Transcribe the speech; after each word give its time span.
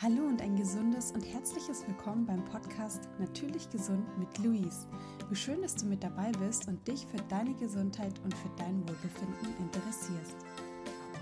Hallo 0.00 0.28
und 0.28 0.40
ein 0.40 0.54
gesundes 0.54 1.10
und 1.10 1.22
herzliches 1.22 1.84
Willkommen 1.88 2.24
beim 2.24 2.44
Podcast 2.44 3.08
Natürlich 3.18 3.68
Gesund 3.68 4.06
mit 4.16 4.38
Luis. 4.38 4.86
Wie 5.28 5.34
schön, 5.34 5.60
dass 5.60 5.74
du 5.74 5.86
mit 5.86 6.04
dabei 6.04 6.30
bist 6.38 6.68
und 6.68 6.86
dich 6.86 7.04
für 7.04 7.16
deine 7.28 7.52
Gesundheit 7.54 8.16
und 8.22 8.32
für 8.32 8.48
dein 8.56 8.88
Wohlbefinden 8.88 9.56
interessierst. 9.58 10.36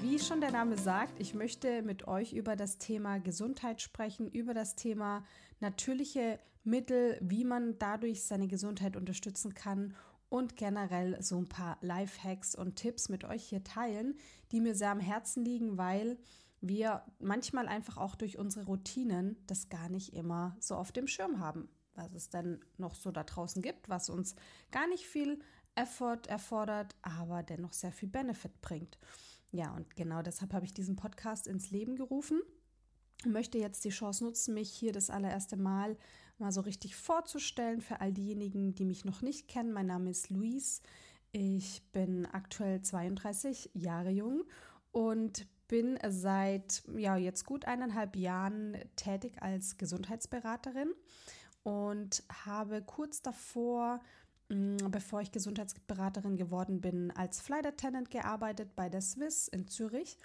Wie 0.02 0.18
schon 0.18 0.42
der 0.42 0.50
Name 0.50 0.76
sagt, 0.76 1.18
ich 1.18 1.32
möchte 1.32 1.80
mit 1.80 2.06
euch 2.06 2.34
über 2.34 2.54
das 2.54 2.76
Thema 2.76 3.16
Gesundheit 3.16 3.80
sprechen, 3.80 4.28
über 4.28 4.52
das 4.52 4.76
Thema 4.76 5.24
natürliche 5.60 6.38
Mittel, 6.62 7.16
wie 7.22 7.46
man 7.46 7.78
dadurch 7.78 8.24
seine 8.24 8.46
Gesundheit 8.46 8.94
unterstützen 8.94 9.54
kann 9.54 9.94
und 10.28 10.58
generell 10.58 11.16
so 11.22 11.38
ein 11.38 11.48
paar 11.48 11.78
Lifehacks 11.80 12.54
und 12.54 12.76
Tipps 12.76 13.08
mit 13.08 13.24
euch 13.24 13.42
hier 13.42 13.64
teilen, 13.64 14.18
die 14.52 14.60
mir 14.60 14.74
sehr 14.74 14.90
am 14.90 15.00
Herzen 15.00 15.46
liegen, 15.46 15.78
weil 15.78 16.18
wir 16.60 17.02
manchmal 17.18 17.68
einfach 17.68 17.96
auch 17.96 18.14
durch 18.14 18.38
unsere 18.38 18.66
Routinen 18.66 19.36
das 19.46 19.68
gar 19.68 19.88
nicht 19.88 20.14
immer 20.14 20.56
so 20.60 20.74
auf 20.74 20.92
dem 20.92 21.06
Schirm 21.06 21.38
haben, 21.40 21.68
was 21.94 22.12
es 22.14 22.28
denn 22.28 22.64
noch 22.78 22.94
so 22.94 23.10
da 23.10 23.24
draußen 23.24 23.62
gibt, 23.62 23.88
was 23.88 24.08
uns 24.08 24.34
gar 24.70 24.88
nicht 24.88 25.06
viel 25.06 25.40
Effort 25.74 26.22
erfordert, 26.28 26.96
aber 27.02 27.42
dennoch 27.42 27.72
sehr 27.72 27.92
viel 27.92 28.08
Benefit 28.08 28.60
bringt. 28.62 28.98
Ja, 29.52 29.74
und 29.74 29.94
genau 29.96 30.22
deshalb 30.22 30.52
habe 30.52 30.64
ich 30.64 30.74
diesen 30.74 30.96
Podcast 30.96 31.46
ins 31.46 31.70
Leben 31.70 31.96
gerufen. 31.96 32.40
Möchte 33.24 33.58
jetzt 33.58 33.84
die 33.84 33.90
Chance 33.90 34.24
nutzen, 34.24 34.54
mich 34.54 34.70
hier 34.70 34.92
das 34.92 35.10
allererste 35.10 35.56
Mal 35.56 35.96
mal 36.38 36.52
so 36.52 36.60
richtig 36.60 36.96
vorzustellen 36.96 37.80
für 37.80 38.00
all 38.00 38.12
diejenigen, 38.12 38.74
die 38.74 38.84
mich 38.84 39.04
noch 39.04 39.22
nicht 39.22 39.48
kennen. 39.48 39.72
Mein 39.72 39.86
Name 39.86 40.10
ist 40.10 40.30
Luis. 40.30 40.82
Ich 41.32 41.82
bin 41.92 42.26
aktuell 42.26 42.82
32 42.82 43.70
Jahre 43.74 44.10
jung 44.10 44.44
und 44.92 45.46
bin 45.68 45.98
seit 46.08 46.82
ja 46.96 47.16
jetzt 47.16 47.44
gut 47.44 47.64
eineinhalb 47.64 48.16
Jahren 48.16 48.76
tätig 48.96 49.42
als 49.42 49.78
Gesundheitsberaterin 49.78 50.92
und 51.62 52.22
habe 52.44 52.82
kurz 52.82 53.22
davor, 53.22 54.00
mm, 54.48 54.76
bevor 54.90 55.20
ich 55.20 55.32
Gesundheitsberaterin 55.32 56.36
geworden 56.36 56.80
bin, 56.80 57.10
als 57.10 57.40
Flight 57.40 57.66
Attendant 57.66 58.10
gearbeitet 58.10 58.76
bei 58.76 58.88
der 58.88 59.00
Swiss 59.00 59.48
in 59.48 59.66
Zürich 59.66 60.18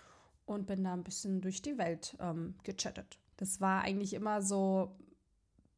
und 0.46 0.68
bin 0.68 0.84
da 0.84 0.94
ein 0.94 1.04
bisschen 1.04 1.42
durch 1.42 1.62
die 1.62 1.78
Welt 1.78 2.16
ähm, 2.20 2.56
gechattet. 2.64 3.18
Das 3.38 3.60
war 3.60 3.82
eigentlich 3.82 4.14
immer 4.14 4.42
so 4.42 4.96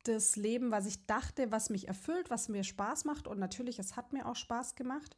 das 0.04 0.36
Leben, 0.36 0.72
was 0.72 0.86
ich 0.86 1.06
dachte, 1.06 1.52
was 1.52 1.70
mich 1.70 1.88
erfüllt, 1.88 2.30
was 2.30 2.50
mir 2.50 2.64
Spaß 2.64 3.06
macht 3.06 3.28
und 3.28 3.40
natürlich, 3.40 3.80
es 3.80 3.96
hat 3.96 4.12
mir 4.12 4.28
auch 4.28 4.36
Spaß 4.36 4.76
gemacht. 4.76 5.16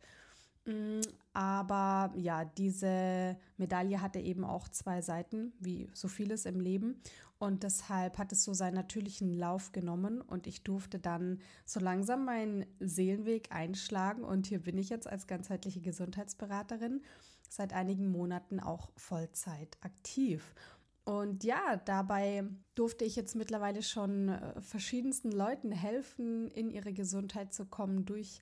Mm, 0.66 1.02
aber 1.34 2.14
ja, 2.16 2.46
diese 2.46 3.38
Medaille 3.58 4.02
hatte 4.02 4.20
eben 4.20 4.44
auch 4.44 4.68
zwei 4.70 5.02
Seiten, 5.02 5.54
wie 5.60 5.90
so 5.94 6.08
vieles 6.08 6.46
im 6.46 6.60
Leben. 6.60 7.02
Und 7.38 7.64
deshalb 7.64 8.18
hat 8.18 8.32
es 8.32 8.44
so 8.44 8.54
seinen 8.54 8.76
natürlichen 8.76 9.38
Lauf 9.38 9.72
genommen 9.74 10.22
und 10.22 10.48
ich 10.48 10.64
durfte 10.64 11.00
dann 11.00 11.40
so 11.66 11.80
langsam 11.80 12.26
meinen 12.26 12.66
Seelenweg 12.80 13.52
einschlagen. 13.52 14.24
Und 14.24 14.48
hier 14.48 14.60
bin 14.60 14.78
ich 14.78 14.90
jetzt 14.90 15.08
als 15.08 15.28
ganzheitliche 15.28 15.82
Gesundheitsberaterin 15.82 17.02
seit 17.50 17.74
einigen 17.74 18.10
Monaten 18.10 18.60
auch 18.60 18.90
Vollzeit 18.96 19.78
aktiv. 19.82 20.56
Und 21.04 21.44
ja, 21.44 21.78
dabei 21.86 22.46
durfte 22.74 23.06
ich 23.06 23.16
jetzt 23.16 23.36
mittlerweile 23.36 23.84
schon 23.84 24.30
äh, 24.30 24.60
verschiedensten 24.62 25.32
Leuten 25.32 25.72
helfen, 25.72 26.50
in 26.50 26.72
ihre 26.72 26.94
Gesundheit 26.94 27.54
zu 27.54 27.66
kommen 27.66 28.06
durch 28.06 28.42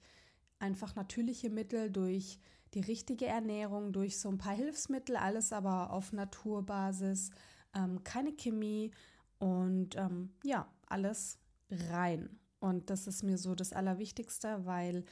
einfach 0.63 0.95
natürliche 0.95 1.49
Mittel, 1.49 1.91
durch 1.91 2.39
die 2.73 2.79
richtige 2.79 3.25
Ernährung, 3.27 3.91
durch 3.91 4.17
so 4.17 4.29
ein 4.29 4.37
paar 4.37 4.55
Hilfsmittel, 4.55 5.15
alles 5.17 5.51
aber 5.51 5.91
auf 5.91 6.13
Naturbasis, 6.13 7.29
ähm, 7.75 8.03
keine 8.03 8.31
Chemie 8.31 8.91
und 9.39 9.95
ähm, 9.97 10.31
ja, 10.43 10.67
alles 10.87 11.37
rein. 11.69 12.39
Und 12.59 12.89
das 12.89 13.07
ist 13.07 13.23
mir 13.23 13.37
so 13.37 13.55
das 13.55 13.73
Allerwichtigste, 13.73 14.65
weil 14.65 15.03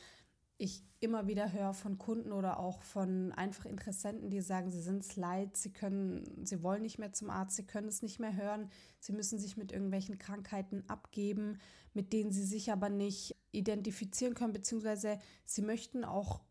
ich 0.61 0.83
immer 0.99 1.25
wieder 1.25 1.51
höre 1.51 1.73
von 1.73 1.97
Kunden 1.97 2.31
oder 2.31 2.59
auch 2.59 2.83
von 2.83 3.31
einfach 3.31 3.65
Interessenten, 3.65 4.29
die 4.29 4.41
sagen, 4.41 4.69
sie 4.69 4.81
sind 4.81 5.03
es 5.03 5.15
leid, 5.15 5.57
sie 5.57 5.73
können, 5.73 6.45
sie 6.45 6.61
wollen 6.61 6.83
nicht 6.83 6.99
mehr 6.99 7.11
zum 7.13 7.31
Arzt, 7.31 7.55
sie 7.55 7.65
können 7.65 7.87
es 7.87 8.03
nicht 8.03 8.19
mehr 8.19 8.35
hören, 8.35 8.69
sie 8.99 9.11
müssen 9.11 9.39
sich 9.39 9.57
mit 9.57 9.71
irgendwelchen 9.71 10.19
Krankheiten 10.19 10.83
abgeben, 10.87 11.57
mit 11.95 12.13
denen 12.13 12.31
sie 12.31 12.43
sich 12.43 12.71
aber 12.71 12.89
nicht 12.89 13.35
identifizieren 13.51 14.35
können, 14.35 14.53
beziehungsweise 14.53 15.17
sie 15.45 15.63
möchten 15.63 16.05
auch 16.05 16.41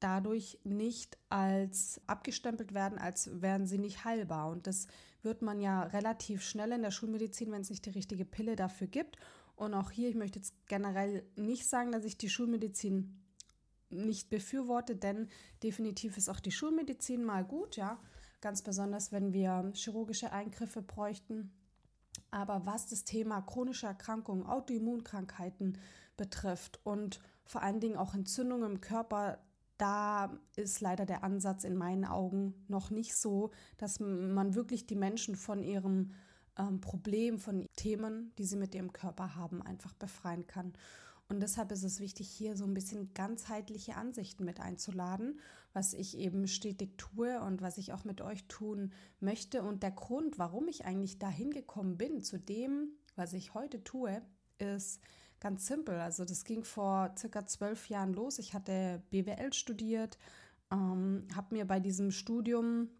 dadurch 0.00 0.58
nicht 0.64 1.16
als 1.28 2.00
abgestempelt 2.08 2.74
werden, 2.74 2.98
als 2.98 3.30
wären 3.40 3.68
sie 3.68 3.78
nicht 3.78 4.04
heilbar. 4.04 4.50
Und 4.50 4.66
das 4.66 4.88
wird 5.22 5.40
man 5.40 5.60
ja 5.60 5.84
relativ 5.84 6.42
schnell 6.42 6.72
in 6.72 6.82
der 6.82 6.90
Schulmedizin, 6.90 7.52
wenn 7.52 7.62
es 7.62 7.70
nicht 7.70 7.86
die 7.86 7.90
richtige 7.90 8.24
Pille 8.24 8.56
dafür 8.56 8.88
gibt. 8.88 9.18
Und 9.54 9.74
auch 9.74 9.92
hier, 9.92 10.08
ich 10.08 10.16
möchte 10.16 10.40
jetzt 10.40 10.54
generell 10.66 11.24
nicht 11.36 11.68
sagen, 11.68 11.92
dass 11.92 12.04
ich 12.04 12.16
die 12.16 12.28
Schulmedizin 12.28 13.21
nicht 13.92 14.30
befürworte, 14.30 14.96
denn 14.96 15.28
definitiv 15.62 16.16
ist 16.16 16.28
auch 16.28 16.40
die 16.40 16.52
Schulmedizin 16.52 17.24
mal 17.24 17.44
gut, 17.44 17.76
ja. 17.76 17.98
Ganz 18.40 18.62
besonders, 18.62 19.12
wenn 19.12 19.32
wir 19.32 19.70
chirurgische 19.74 20.32
Eingriffe 20.32 20.82
bräuchten. 20.82 21.52
Aber 22.30 22.66
was 22.66 22.88
das 22.88 23.04
Thema 23.04 23.40
chronische 23.42 23.86
Erkrankungen, 23.86 24.46
Autoimmunkrankheiten 24.46 25.78
betrifft 26.16 26.80
und 26.84 27.20
vor 27.44 27.62
allen 27.62 27.80
Dingen 27.80 27.96
auch 27.96 28.14
Entzündungen 28.14 28.72
im 28.72 28.80
Körper, 28.80 29.38
da 29.78 30.38
ist 30.56 30.80
leider 30.80 31.06
der 31.06 31.24
Ansatz 31.24 31.64
in 31.64 31.76
meinen 31.76 32.04
Augen 32.04 32.54
noch 32.68 32.90
nicht 32.90 33.16
so, 33.16 33.50
dass 33.78 34.00
man 34.00 34.54
wirklich 34.54 34.86
die 34.86 34.96
Menschen 34.96 35.36
von 35.36 35.62
ihrem 35.62 36.12
ähm, 36.58 36.80
Problem, 36.80 37.38
von 37.38 37.66
Themen, 37.76 38.32
die 38.38 38.44
sie 38.44 38.56
mit 38.56 38.74
ihrem 38.74 38.92
Körper 38.92 39.34
haben, 39.34 39.62
einfach 39.62 39.92
befreien 39.94 40.46
kann. 40.46 40.72
Und 41.28 41.40
deshalb 41.40 41.72
ist 41.72 41.82
es 41.82 42.00
wichtig, 42.00 42.28
hier 42.28 42.56
so 42.56 42.64
ein 42.64 42.74
bisschen 42.74 43.14
ganzheitliche 43.14 43.96
Ansichten 43.96 44.44
mit 44.44 44.60
einzuladen, 44.60 45.40
was 45.72 45.94
ich 45.94 46.18
eben 46.18 46.46
stetig 46.46 46.98
tue 46.98 47.40
und 47.40 47.62
was 47.62 47.78
ich 47.78 47.92
auch 47.92 48.04
mit 48.04 48.20
euch 48.20 48.44
tun 48.48 48.92
möchte. 49.20 49.62
Und 49.62 49.82
der 49.82 49.92
Grund, 49.92 50.38
warum 50.38 50.68
ich 50.68 50.84
eigentlich 50.84 51.18
dahin 51.18 51.50
gekommen 51.50 51.96
bin, 51.96 52.22
zu 52.22 52.38
dem, 52.38 52.92
was 53.16 53.32
ich 53.32 53.54
heute 53.54 53.82
tue, 53.82 54.20
ist 54.58 55.00
ganz 55.40 55.66
simpel. 55.66 55.94
Also 55.96 56.24
das 56.24 56.44
ging 56.44 56.64
vor 56.64 57.14
circa 57.16 57.46
zwölf 57.46 57.88
Jahren 57.88 58.12
los. 58.12 58.38
Ich 58.38 58.52
hatte 58.52 59.02
BWL 59.10 59.52
studiert, 59.54 60.18
ähm, 60.70 61.26
habe 61.34 61.54
mir 61.54 61.66
bei 61.66 61.80
diesem 61.80 62.10
Studium 62.10 62.90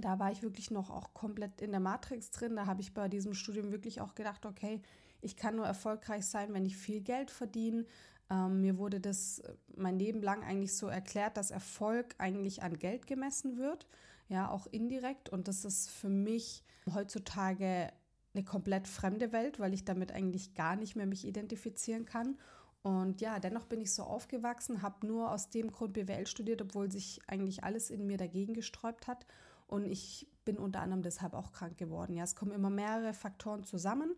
da 0.00 0.18
war 0.18 0.32
ich 0.32 0.42
wirklich 0.42 0.70
noch 0.70 0.90
auch 0.90 1.12
komplett 1.12 1.60
in 1.60 1.70
der 1.70 1.80
Matrix 1.80 2.30
drin. 2.30 2.56
Da 2.56 2.66
habe 2.66 2.80
ich 2.80 2.94
bei 2.94 3.08
diesem 3.08 3.34
Studium 3.34 3.72
wirklich 3.72 4.00
auch 4.00 4.14
gedacht, 4.14 4.46
okay, 4.46 4.80
ich 5.22 5.36
kann 5.36 5.56
nur 5.56 5.66
erfolgreich 5.66 6.26
sein, 6.26 6.52
wenn 6.52 6.66
ich 6.66 6.76
viel 6.76 7.00
Geld 7.00 7.30
verdiene. 7.30 7.86
Ähm, 8.30 8.60
mir 8.60 8.76
wurde 8.76 9.00
das 9.00 9.38
äh, 9.40 9.54
mein 9.76 9.98
Leben 9.98 10.20
lang 10.20 10.42
eigentlich 10.44 10.76
so 10.76 10.88
erklärt, 10.88 11.36
dass 11.36 11.50
Erfolg 11.50 12.14
eigentlich 12.18 12.62
an 12.62 12.78
Geld 12.78 13.06
gemessen 13.06 13.56
wird, 13.56 13.88
ja, 14.28 14.50
auch 14.50 14.66
indirekt. 14.66 15.28
Und 15.28 15.48
das 15.48 15.64
ist 15.64 15.90
für 15.90 16.08
mich 16.08 16.64
heutzutage 16.92 17.92
eine 18.34 18.44
komplett 18.44 18.88
fremde 18.88 19.32
Welt, 19.32 19.60
weil 19.60 19.74
ich 19.74 19.84
damit 19.84 20.12
eigentlich 20.12 20.54
gar 20.54 20.76
nicht 20.76 20.96
mehr 20.96 21.06
mich 21.06 21.26
identifizieren 21.26 22.04
kann. 22.04 22.38
Und 22.82 23.20
ja, 23.20 23.38
dennoch 23.38 23.66
bin 23.66 23.80
ich 23.80 23.92
so 23.92 24.02
aufgewachsen, 24.02 24.82
habe 24.82 25.06
nur 25.06 25.30
aus 25.30 25.50
dem 25.50 25.70
Grund 25.70 25.92
BWL 25.92 26.26
studiert, 26.26 26.62
obwohl 26.62 26.90
sich 26.90 27.20
eigentlich 27.28 27.62
alles 27.62 27.90
in 27.90 28.06
mir 28.06 28.16
dagegen 28.16 28.54
gesträubt 28.54 29.06
hat. 29.06 29.24
Und 29.68 29.86
ich 29.86 30.26
bin 30.44 30.58
unter 30.58 30.80
anderem 30.80 31.02
deshalb 31.02 31.34
auch 31.34 31.52
krank 31.52 31.78
geworden. 31.78 32.14
Ja, 32.14 32.24
es 32.24 32.34
kommen 32.34 32.52
immer 32.52 32.70
mehrere 32.70 33.14
Faktoren 33.14 33.62
zusammen. 33.62 34.16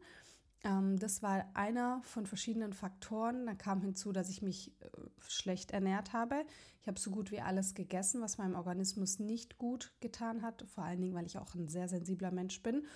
Ähm, 0.65 0.99
das 0.99 1.23
war 1.23 1.45
einer 1.55 2.01
von 2.03 2.27
verschiedenen 2.27 2.73
Faktoren. 2.73 3.47
Da 3.47 3.55
kam 3.55 3.81
hinzu, 3.83 4.13
dass 4.13 4.31
ich 4.31 4.43
mich 4.43 4.73
äh, 4.81 4.89
schlecht 5.29 5.71
ernährt 5.71 6.13
habe. 6.13 6.45
Ich 6.81 6.89
habe 6.89 6.99
so 6.99 7.11
gut 7.11 7.31
wie 7.31 7.41
alles 7.41 7.75
gegessen, 7.75 8.21
was 8.21 8.39
meinem 8.39 8.57
Organismus 8.57 9.19
nicht 9.19 9.59
gut 9.59 9.93
getan 10.01 10.43
hat. 10.43 10.65
Vor 10.69 10.85
allen 10.85 11.01
Dingen, 11.01 11.15
weil 11.15 11.27
ich 11.27 11.39
auch 11.39 11.55
ein 11.55 11.69
sehr 11.69 11.89
sensibler 11.89 12.31
Mensch 12.31 12.63
bin. 12.63 12.87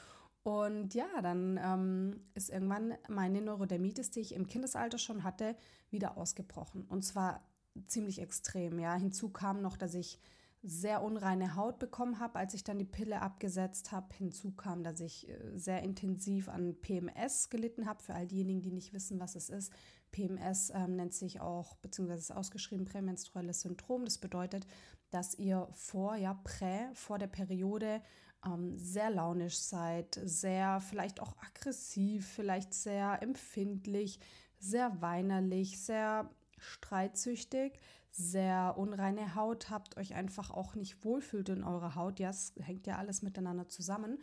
Und 0.43 0.95
ja, 0.95 1.21
dann 1.21 1.61
ähm, 1.63 2.21
ist 2.35 2.49
irgendwann 2.49 2.95
meine 3.09 3.43
Neurodermitis, 3.43 4.11
die 4.11 4.21
ich 4.21 4.35
im 4.35 4.47
Kindesalter 4.47 4.99
schon 4.99 5.23
hatte, 5.23 5.57
wieder 5.91 6.17
ausgebrochen. 6.17 6.85
Und 6.85 7.03
zwar 7.03 7.43
ziemlich 7.87 8.21
extrem. 8.21 8.79
Ja, 8.79 8.95
hinzu 8.95 9.29
kam 9.29 9.61
noch, 9.61 9.77
dass 9.77 9.95
ich 9.95 10.19
sehr 10.63 11.03
unreine 11.03 11.55
Haut 11.55 11.79
bekommen 11.79 12.19
habe, 12.19 12.39
als 12.39 12.53
ich 12.55 12.65
dann 12.65 12.79
die 12.79 12.85
Pille 12.85 13.23
abgesetzt 13.23 13.93
habe. 13.93 14.15
Hinzu 14.15 14.53
kam, 14.53 14.83
dass 14.83 15.01
ich 15.01 15.29
äh, 15.29 15.39
sehr 15.55 15.83
intensiv 15.83 16.49
an 16.49 16.75
PMS 16.81 17.49
gelitten 17.49 17.87
habe. 17.87 18.03
Für 18.03 18.15
all 18.15 18.27
diejenigen, 18.27 18.63
die 18.63 18.73
nicht 18.73 18.93
wissen, 18.93 19.21
was 19.21 19.37
es 19.37 19.49
ist. 19.51 19.73
PMS 20.11 20.73
ähm, 20.75 20.97
nennt 20.97 21.15
sich 21.15 21.41
auch, 21.41 21.77
beziehungsweise 21.77 22.21
ist 22.21 22.31
ausgeschrieben 22.33 22.87
prämenstruelles 22.87 23.61
Syndrom. 23.61 24.05
Das 24.05 24.19
bedeutet, 24.19 24.67
dass 25.11 25.35
ihr 25.35 25.69
vor, 25.73 26.17
ja, 26.17 26.35
prä, 26.35 26.89
vor 26.95 27.19
der 27.19 27.29
Periode 27.29 28.03
ähm, 28.45 28.77
sehr 28.77 29.11
launisch 29.11 29.59
seid, 29.59 30.19
sehr 30.25 30.81
vielleicht 30.81 31.21
auch 31.21 31.37
aggressiv, 31.39 32.27
vielleicht 32.27 32.75
sehr 32.75 33.23
empfindlich, 33.23 34.19
sehr 34.59 35.01
weinerlich, 35.01 35.81
sehr 35.81 36.31
streitsüchtig, 36.59 37.79
sehr 38.11 38.75
unreine 38.77 39.35
Haut 39.35 39.71
habt, 39.71 39.97
euch 39.97 40.15
einfach 40.15 40.51
auch 40.51 40.75
nicht 40.75 41.05
wohlfühlt 41.05 41.49
in 41.51 41.63
eurer 41.63 41.95
Haut. 41.95 42.19
Ja, 42.19 42.31
es 42.31 42.55
hängt 42.61 42.87
ja 42.87 42.97
alles 42.97 43.23
miteinander 43.23 43.69
zusammen. 43.69 44.19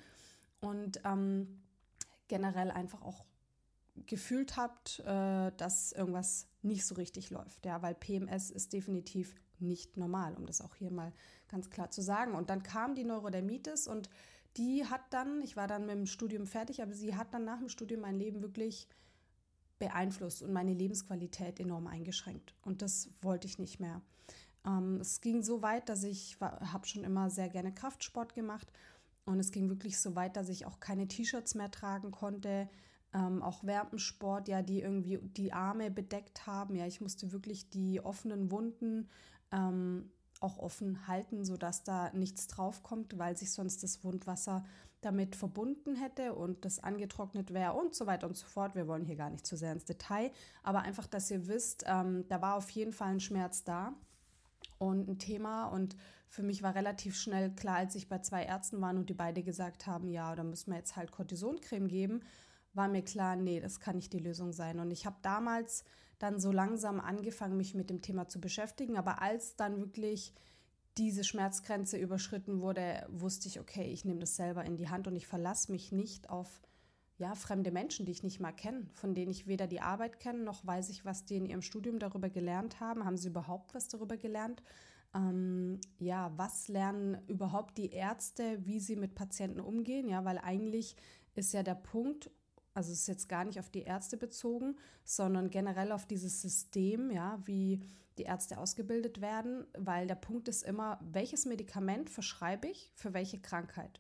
Und 0.60 1.02
ähm, 1.06 1.64
generell 2.28 2.72
einfach 2.72 3.02
auch 3.02 3.26
gefühlt 4.08 4.58
habt, 4.58 5.00
äh, 5.00 5.52
dass 5.58 5.92
irgendwas 5.92 6.48
nicht 6.62 6.86
so 6.86 6.96
richtig 6.96 7.30
läuft. 7.30 7.66
Ja, 7.66 7.82
weil 7.82 7.96
PMS 7.96 8.52
ist 8.52 8.74
definitiv 8.74 9.36
nicht 9.60 9.98
normal, 9.98 10.36
um 10.36 10.46
das 10.46 10.62
auch 10.62 10.76
hier 10.76 10.92
mal 10.92 11.14
ganz 11.48 11.70
klar 11.70 11.90
zu 11.92 12.02
sagen. 12.02 12.34
Und 12.34 12.50
dann 12.50 12.64
kam 12.64 12.96
die 12.96 13.04
Neurodermitis 13.04 13.88
und 13.88 14.10
die 14.58 14.86
hat 14.86 15.02
dann, 15.12 15.42
ich 15.42 15.56
war 15.56 15.68
dann 15.68 15.86
mit 15.86 15.96
dem 15.96 16.06
Studium 16.06 16.48
fertig, 16.48 16.82
aber 16.82 16.94
sie 16.94 17.16
hat 17.16 17.34
dann 17.34 17.46
nach 17.46 17.60
dem 17.60 17.70
Studium 17.70 18.02
mein 18.02 18.16
Leben 18.16 18.42
wirklich 18.42 18.88
beeinflusst 19.80 20.42
und 20.42 20.54
meine 20.54 20.74
Lebensqualität 20.74 21.60
enorm 21.60 21.88
eingeschränkt. 21.88 22.54
Und 22.62 22.82
das 22.82 23.10
wollte 23.22 23.48
ich 23.48 23.60
nicht 23.60 23.80
mehr. 23.80 24.02
Ähm, 24.66 25.00
es 25.02 25.22
ging 25.22 25.44
so 25.44 25.62
weit, 25.62 25.90
dass 25.90 26.04
ich 26.04 26.38
habe 26.40 26.88
schon 26.88 27.04
immer 27.04 27.30
sehr 27.30 27.50
gerne 27.50 27.74
Kraftsport 27.74 28.34
gemacht 28.34 28.72
und 29.26 29.40
es 29.40 29.52
ging 29.52 29.70
wirklich 29.70 30.00
so 30.00 30.16
weit, 30.16 30.38
dass 30.38 30.50
ich 30.50 30.66
auch 30.66 30.80
keine 30.80 31.08
T-Shirts 31.08 31.56
mehr 31.56 31.72
tragen 31.72 32.12
konnte. 32.12 32.70
Ähm, 33.14 33.42
auch 33.42 33.64
während 33.64 33.92
dem 33.92 34.00
Sport, 34.00 34.48
ja, 34.48 34.62
die 34.62 34.82
irgendwie 34.82 35.18
die 35.18 35.54
Arme 35.54 35.90
bedeckt 35.90 36.48
haben. 36.48 36.76
Ja, 36.76 36.86
ich 36.86 37.02
musste 37.02 37.32
wirklich 37.32 37.70
die 37.70 38.02
offenen 38.02 38.52
Wunden 38.52 39.10
ähm, 39.52 40.12
auch 40.42 40.58
offen 40.60 41.08
halten, 41.08 41.46
sodass 41.46 41.84
da 41.84 42.12
nichts 42.14 42.48
draufkommt, 42.48 43.18
weil 43.18 43.38
sich 43.38 43.52
sonst 43.52 43.84
das 43.84 44.04
Wundwasser 44.04 44.66
damit 45.06 45.36
verbunden 45.36 45.96
hätte 45.96 46.34
und 46.34 46.66
das 46.66 46.80
angetrocknet 46.80 47.54
wäre 47.54 47.74
und 47.74 47.94
so 47.94 48.08
weiter 48.08 48.28
und 48.28 48.36
so 48.36 48.48
fort. 48.48 48.76
Wir 48.76 48.88
wollen 48.88 49.06
hier 49.06 49.16
gar 49.16 49.30
nicht 49.30 49.46
zu 49.46 49.56
sehr 49.56 49.72
ins 49.72 49.86
Detail, 49.86 50.32
aber 50.64 50.82
einfach, 50.82 51.08
dass 51.08 51.30
ihr 51.30 51.48
wisst, 51.48 51.84
ähm, 51.88 52.26
da 52.28 52.42
war 52.42 52.56
auf 52.56 52.70
jeden 52.72 52.92
Fall 52.92 53.10
ein 53.10 53.20
Schmerz 53.20 53.64
da 53.64 53.94
und 54.80 55.08
ein 55.08 55.20
Thema. 55.20 55.68
Und 55.68 55.96
für 56.28 56.44
mich 56.44 56.64
war 56.64 56.76
relativ 56.76 57.16
schnell 57.16 57.52
klar, 57.52 57.78
als 57.78 57.96
ich 57.96 58.10
bei 58.10 58.20
zwei 58.20 58.44
Ärzten 58.44 58.82
war 58.82 58.90
und 58.90 59.10
die 59.10 59.14
beide 59.14 59.44
gesagt 59.44 59.88
haben, 59.88 60.10
ja, 60.10 60.36
da 60.36 60.44
müssen 60.44 60.72
wir 60.72 60.78
jetzt 60.78 60.96
halt 60.96 61.12
Cortisoncreme 61.12 61.88
geben, 61.88 62.22
war 62.74 62.88
mir 62.88 63.04
klar, 63.04 63.36
nee, 63.36 63.60
das 63.60 63.80
kann 63.80 63.96
nicht 63.96 64.12
die 64.12 64.20
Lösung 64.20 64.52
sein. 64.52 64.80
Und 64.80 64.92
ich 64.92 65.06
habe 65.06 65.18
damals 65.22 65.86
dann 66.20 66.40
so 66.40 66.52
langsam 66.52 67.00
angefangen, 67.00 67.58
mich 67.58 67.76
mit 67.76 67.90
dem 67.90 68.02
Thema 68.02 68.28
zu 68.28 68.42
beschäftigen. 68.42 68.98
Aber 68.98 69.22
als 69.22 69.56
dann 69.56 69.80
wirklich 69.80 70.34
diese 70.98 71.24
Schmerzgrenze 71.24 71.98
überschritten 71.98 72.62
wurde, 72.62 73.06
wusste 73.10 73.48
ich, 73.48 73.60
okay, 73.60 73.92
ich 73.92 74.06
nehme 74.06 74.20
das 74.20 74.36
selber 74.36 74.64
in 74.64 74.78
die 74.78 74.90
Hand 74.90 75.08
und 75.08 75.16
ich 75.16 75.28
verlasse 75.28 75.72
mich 75.72 75.92
nicht 75.92 76.30
auf 76.30 76.62
ja, 77.18 77.34
fremde 77.34 77.72
Menschen, 77.72 78.06
die 78.06 78.12
ich 78.12 78.24
nicht 78.24 78.40
mal 78.40 78.52
kenne, 78.52 78.88
von 78.94 79.14
denen 79.14 79.32
ich 79.32 79.48
weder 79.48 79.68
die 79.68 79.82
Arbeit 79.82 80.20
kenne, 80.20 80.44
noch 80.44 80.66
weiß 80.66 80.90
ich, 80.90 81.06
was 81.06 81.26
die 81.26 81.38
in 81.38 81.46
ihrem 81.46 81.62
Studium 81.62 82.00
darüber 82.00 82.30
gelernt 82.30 82.80
haben. 82.80 83.06
Haben 83.06 83.18
sie 83.18 83.30
überhaupt 83.30 83.74
was 83.74 83.88
darüber 83.88 84.18
gelernt? 84.18 84.62
Ähm, 85.14 85.80
ja, 85.98 86.34
was 86.36 86.68
lernen 86.68 87.18
überhaupt 87.28 87.78
die 87.78 87.92
Ärzte, 87.92 88.66
wie 88.66 88.80
sie 88.80 88.98
mit 88.98 89.16
Patienten 89.16 89.62
umgehen? 89.62 90.10
Ja, 90.10 90.26
weil 90.26 90.38
eigentlich 90.40 90.98
ist 91.36 91.54
ja 91.54 91.64
der 91.64 91.76
Punkt, 91.76 92.30
also 92.74 92.92
es 92.92 93.02
ist 93.02 93.08
jetzt 93.08 93.30
gar 93.30 93.46
nicht 93.46 93.60
auf 93.60 93.70
die 93.70 93.84
Ärzte 93.84 94.18
bezogen, 94.18 94.76
sondern 95.06 95.50
generell 95.50 95.94
auf 95.94 96.06
dieses 96.06 96.42
System, 96.42 97.12
ja, 97.12 97.42
wie 97.46 97.80
die 98.18 98.24
Ärzte 98.24 98.58
ausgebildet 98.58 99.22
werden, 99.22 99.66
weil 99.78 100.08
der 100.08 100.16
Punkt 100.16 100.48
ist 100.48 100.64
immer, 100.64 101.00
welches 101.02 101.46
Medikament 101.46 102.10
verschreibe 102.10 102.68
ich 102.68 102.92
für 102.96 103.14
welche 103.14 103.40
Krankheit? 103.40 104.00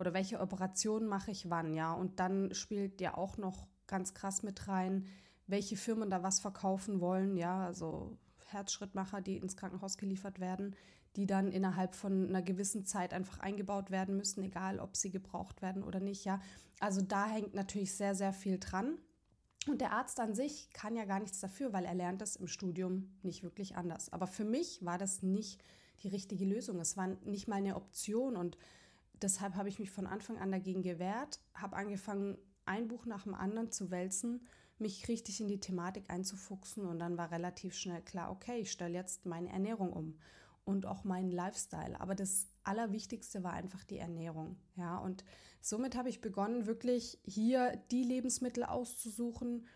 oder 0.00 0.14
welche 0.14 0.40
Operation 0.40 1.06
mache 1.06 1.30
ich 1.30 1.50
wann, 1.50 1.74
ja. 1.74 1.92
Und 1.92 2.18
dann 2.18 2.54
spielt 2.54 3.00
ja 3.00 3.16
auch 3.16 3.36
noch 3.36 3.66
ganz 3.86 4.14
krass 4.14 4.42
mit 4.42 4.66
rein, 4.66 5.04
welche 5.46 5.76
Firmen 5.76 6.10
da 6.10 6.22
was 6.22 6.40
verkaufen 6.40 7.00
wollen, 7.00 7.36
ja, 7.36 7.66
also 7.66 8.16
Herzschrittmacher, 8.46 9.20
die 9.20 9.36
ins 9.36 9.56
Krankenhaus 9.56 9.98
geliefert 9.98 10.40
werden, 10.40 10.74
die 11.16 11.26
dann 11.26 11.52
innerhalb 11.52 11.94
von 11.94 12.28
einer 12.28 12.40
gewissen 12.40 12.86
Zeit 12.86 13.12
einfach 13.12 13.40
eingebaut 13.40 13.90
werden 13.90 14.16
müssen, 14.16 14.42
egal 14.42 14.80
ob 14.80 14.96
sie 14.96 15.10
gebraucht 15.10 15.60
werden 15.60 15.84
oder 15.84 16.00
nicht, 16.00 16.24
ja. 16.24 16.40
Also 16.80 17.02
da 17.02 17.26
hängt 17.26 17.52
natürlich 17.54 17.94
sehr, 17.94 18.14
sehr 18.14 18.32
viel 18.32 18.58
dran. 18.58 18.96
Und 19.66 19.80
der 19.80 19.92
Arzt 19.92 20.20
an 20.20 20.34
sich 20.34 20.70
kann 20.72 20.96
ja 20.96 21.04
gar 21.04 21.20
nichts 21.20 21.40
dafür, 21.40 21.72
weil 21.72 21.84
er 21.84 21.94
lernt 21.94 22.22
das 22.22 22.36
im 22.36 22.46
Studium 22.46 23.12
nicht 23.22 23.42
wirklich 23.42 23.76
anders. 23.76 24.12
Aber 24.12 24.26
für 24.26 24.44
mich 24.44 24.84
war 24.84 24.96
das 24.96 25.22
nicht 25.22 25.62
die 26.02 26.08
richtige 26.08 26.46
Lösung. 26.46 26.80
Es 26.80 26.96
war 26.96 27.08
nicht 27.24 27.46
mal 27.46 27.56
eine 27.56 27.76
Option 27.76 28.36
und 28.36 28.56
deshalb 29.20 29.54
habe 29.54 29.68
ich 29.68 29.78
mich 29.78 29.90
von 29.90 30.06
Anfang 30.06 30.38
an 30.38 30.50
dagegen 30.50 30.82
gewehrt, 30.82 31.40
habe 31.54 31.76
angefangen, 31.76 32.38
ein 32.64 32.88
Buch 32.88 33.04
nach 33.04 33.24
dem 33.24 33.34
anderen 33.34 33.70
zu 33.70 33.90
wälzen, 33.90 34.46
mich 34.78 35.08
richtig 35.08 35.40
in 35.40 35.48
die 35.48 35.60
Thematik 35.60 36.08
einzufuchsen 36.08 36.86
und 36.86 36.98
dann 36.98 37.18
war 37.18 37.30
relativ 37.30 37.74
schnell 37.74 38.00
klar, 38.00 38.30
okay, 38.30 38.60
ich 38.60 38.72
stelle 38.72 38.94
jetzt 38.94 39.26
meine 39.26 39.50
Ernährung 39.50 39.92
um 39.92 40.18
und 40.64 40.86
auch 40.86 41.04
meinen 41.04 41.30
Lifestyle. 41.30 42.00
Aber 42.00 42.14
das 42.14 42.48
Allerwichtigste 42.62 43.42
war 43.42 43.52
einfach 43.52 43.84
die 43.84 43.98
Ernährung. 43.98 44.56
Ja, 44.76 44.98
und 44.98 45.24
somit 45.60 45.96
habe 45.96 46.08
ich 46.08 46.20
begonnen, 46.20 46.66
wirklich 46.66 47.18
hier 47.24 47.76
die 47.90 48.04
Lebensmittel 48.04 48.64
auszusuchen, 48.64 49.66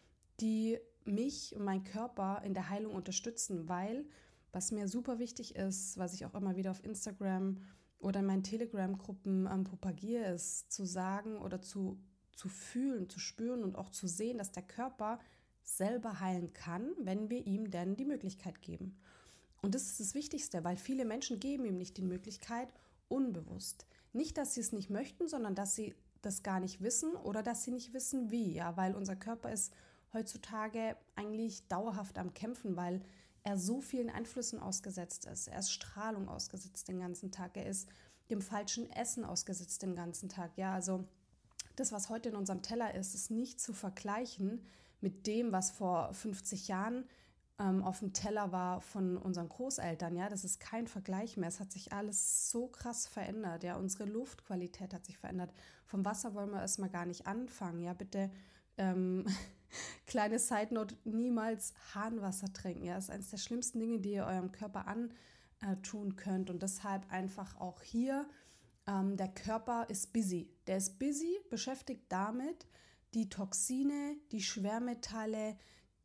die 0.40 0.78
mich 1.04 1.54
und 1.54 1.64
meinen 1.64 1.84
Körper 1.84 2.42
in 2.44 2.54
der 2.54 2.70
Heilung 2.70 2.94
unterstützen, 2.94 3.68
weil 3.68 4.06
was 4.52 4.72
mir 4.72 4.88
super 4.88 5.18
wichtig 5.18 5.56
ist, 5.56 5.98
was 5.98 6.14
ich 6.14 6.24
auch 6.26 6.34
immer 6.34 6.56
wieder 6.56 6.70
auf 6.70 6.84
Instagram 6.84 7.58
oder 7.98 8.20
in 8.20 8.26
meinen 8.26 8.42
Telegram-Gruppen 8.42 9.48
ähm, 9.50 9.64
propagiere, 9.64 10.32
ist 10.32 10.72
zu 10.72 10.84
sagen 10.84 11.38
oder 11.38 11.60
zu, 11.60 11.98
zu 12.34 12.48
fühlen, 12.48 13.08
zu 13.08 13.18
spüren 13.18 13.64
und 13.64 13.76
auch 13.76 13.90
zu 13.90 14.06
sehen, 14.06 14.38
dass 14.38 14.52
der 14.52 14.62
Körper 14.62 15.18
selber 15.62 16.20
heilen 16.20 16.52
kann, 16.52 16.92
wenn 16.98 17.30
wir 17.30 17.46
ihm 17.46 17.70
denn 17.70 17.96
die 17.96 18.04
Möglichkeit 18.04 18.62
geben. 18.62 18.96
Und 19.62 19.74
das 19.74 19.84
ist 19.84 20.00
das 20.00 20.14
Wichtigste, 20.14 20.62
weil 20.62 20.76
viele 20.76 21.04
Menschen 21.04 21.40
geben 21.40 21.64
ihm 21.64 21.78
nicht 21.78 21.96
die 21.96 22.02
Möglichkeit, 22.02 22.68
unbewusst. 23.08 23.86
Nicht, 24.14 24.38
dass 24.38 24.54
sie 24.54 24.60
es 24.60 24.72
nicht 24.72 24.90
möchten, 24.90 25.28
sondern 25.28 25.54
dass 25.54 25.74
sie 25.74 25.94
das 26.22 26.42
gar 26.42 26.60
nicht 26.60 26.80
wissen 26.80 27.14
oder 27.16 27.42
dass 27.42 27.64
sie 27.64 27.72
nicht 27.72 27.92
wissen, 27.92 28.30
wie. 28.30 28.52
Ja, 28.54 28.76
weil 28.76 28.94
unser 28.94 29.16
Körper 29.16 29.52
ist 29.52 29.72
heutzutage 30.12 30.96
eigentlich 31.16 31.66
dauerhaft 31.68 32.18
am 32.18 32.32
Kämpfen, 32.32 32.76
weil 32.76 33.02
er 33.42 33.58
so 33.58 33.80
vielen 33.80 34.08
Einflüssen 34.08 34.60
ausgesetzt 34.60 35.26
ist. 35.26 35.48
Er 35.48 35.58
ist 35.58 35.70
Strahlung 35.70 36.28
ausgesetzt 36.28 36.88
den 36.88 37.00
ganzen 37.00 37.30
Tag. 37.30 37.56
Er 37.56 37.66
ist 37.66 37.88
dem 38.30 38.40
falschen 38.40 38.90
Essen 38.90 39.24
ausgesetzt 39.24 39.82
den 39.82 39.94
ganzen 39.94 40.28
Tag. 40.28 40.56
Ja, 40.56 40.72
also 40.72 41.04
das, 41.76 41.92
was 41.92 42.08
heute 42.08 42.30
in 42.30 42.36
unserem 42.36 42.62
Teller 42.62 42.94
ist, 42.94 43.14
ist 43.14 43.30
nicht 43.30 43.60
zu 43.60 43.72
vergleichen 43.72 44.64
mit 45.00 45.26
dem, 45.26 45.52
was 45.52 45.72
vor 45.72 46.14
50 46.14 46.68
Jahren 46.68 47.04
ähm, 47.58 47.84
auf 47.84 48.00
dem 48.00 48.12
Teller 48.12 48.50
war 48.52 48.80
von 48.80 49.16
unseren 49.16 49.48
Großeltern. 49.48 50.16
Ja, 50.16 50.28
das 50.28 50.44
ist 50.44 50.58
kein 50.58 50.88
Vergleich 50.88 51.36
mehr. 51.36 51.48
Es 51.48 51.60
hat 51.60 51.70
sich 51.70 51.92
alles 51.92 52.50
so 52.50 52.66
krass 52.66 53.06
verändert. 53.06 53.62
Ja, 53.62 53.76
unsere 53.76 54.04
Luftqualität 54.04 54.92
hat 54.92 55.04
sich 55.04 55.18
verändert. 55.18 55.52
Vom 55.86 56.04
Wasser 56.04 56.34
wollen 56.34 56.50
wir 56.50 56.60
erstmal 56.60 56.90
gar 56.90 57.06
nicht 57.06 57.26
anfangen. 57.26 57.80
Ja, 57.80 57.92
bitte 57.92 58.30
ähm, 58.76 59.24
kleine 60.06 60.40
Side 60.40 60.74
Note, 60.74 60.96
niemals 61.04 61.74
Harnwasser 61.94 62.52
trinken. 62.52 62.84
Ja, 62.84 62.96
das 62.96 63.04
ist 63.04 63.10
eines 63.10 63.30
der 63.30 63.38
schlimmsten 63.38 63.78
Dinge, 63.78 64.00
die 64.00 64.14
ihr 64.14 64.26
eurem 64.26 64.50
Körper 64.50 64.86
antun 65.60 66.16
könnt. 66.16 66.50
Und 66.50 66.62
deshalb 66.62 67.10
einfach 67.12 67.60
auch 67.60 67.82
hier, 67.82 68.28
ähm, 68.88 69.16
der 69.16 69.28
Körper 69.28 69.86
ist 69.88 70.12
busy. 70.12 70.50
Der 70.66 70.78
ist 70.78 70.98
busy, 70.98 71.38
beschäftigt 71.50 72.04
damit, 72.08 72.66
die 73.14 73.28
Toxine, 73.28 74.16
die 74.32 74.42
Schwermetalle, 74.42 75.56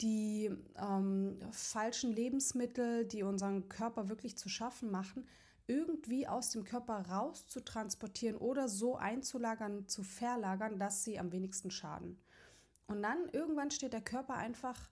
die 0.02 0.50
ähm, 0.78 1.40
falschen 1.52 2.12
Lebensmittel, 2.12 3.06
die 3.06 3.24
unseren 3.24 3.68
Körper 3.70 4.10
wirklich 4.10 4.38
zu 4.38 4.50
schaffen 4.50 4.92
machen, 4.92 5.28
irgendwie 5.68 6.28
aus 6.28 6.50
dem 6.50 6.64
Körper 6.64 7.06
raus 7.10 7.48
zu 7.48 7.64
transportieren 7.64 8.38
oder 8.38 8.68
so 8.68 8.96
einzulagern, 8.96 9.88
zu 9.88 10.04
verlagern, 10.04 10.80
dass 10.80 11.04
sie 11.04 11.20
am 11.20 11.32
wenigsten 11.32 11.70
schaden. 11.70 12.18
Und 12.88 13.04
dann 13.04 13.30
irgendwann 13.34 13.70
steht 13.70 13.94
der 13.94 14.02
Körper 14.02 14.34
einfach 14.36 14.90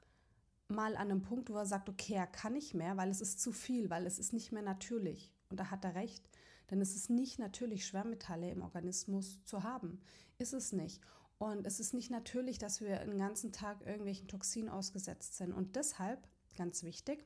mal 0.67 0.95
an 0.95 1.09
einem 1.09 1.21
Punkt, 1.21 1.49
wo 1.49 1.55
er 1.55 1.65
sagt, 1.65 1.89
okay, 1.89 2.13
er 2.13 2.27
kann 2.27 2.53
nicht 2.53 2.73
mehr, 2.73 2.97
weil 2.97 3.09
es 3.09 3.21
ist 3.21 3.41
zu 3.41 3.51
viel, 3.51 3.89
weil 3.89 4.05
es 4.05 4.19
ist 4.19 4.33
nicht 4.33 4.51
mehr 4.51 4.61
natürlich. 4.61 5.33
Und 5.49 5.59
da 5.59 5.71
hat 5.71 5.83
er 5.83 5.95
recht, 5.95 6.29
denn 6.69 6.81
es 6.81 6.95
ist 6.95 7.09
nicht 7.09 7.39
natürlich, 7.39 7.85
Schwermetalle 7.85 8.51
im 8.51 8.61
Organismus 8.61 9.43
zu 9.45 9.63
haben. 9.63 10.01
Ist 10.37 10.53
es 10.53 10.73
nicht. 10.73 11.01
Und 11.39 11.67
es 11.67 11.79
ist 11.79 11.93
nicht 11.93 12.09
natürlich, 12.09 12.57
dass 12.57 12.81
wir 12.81 12.97
den 12.97 13.17
ganzen 13.17 13.51
Tag 13.51 13.85
irgendwelchen 13.85 14.27
Toxinen 14.27 14.69
ausgesetzt 14.69 15.35
sind. 15.35 15.53
Und 15.53 15.75
deshalb, 15.75 16.27
ganz 16.55 16.83
wichtig, 16.83 17.25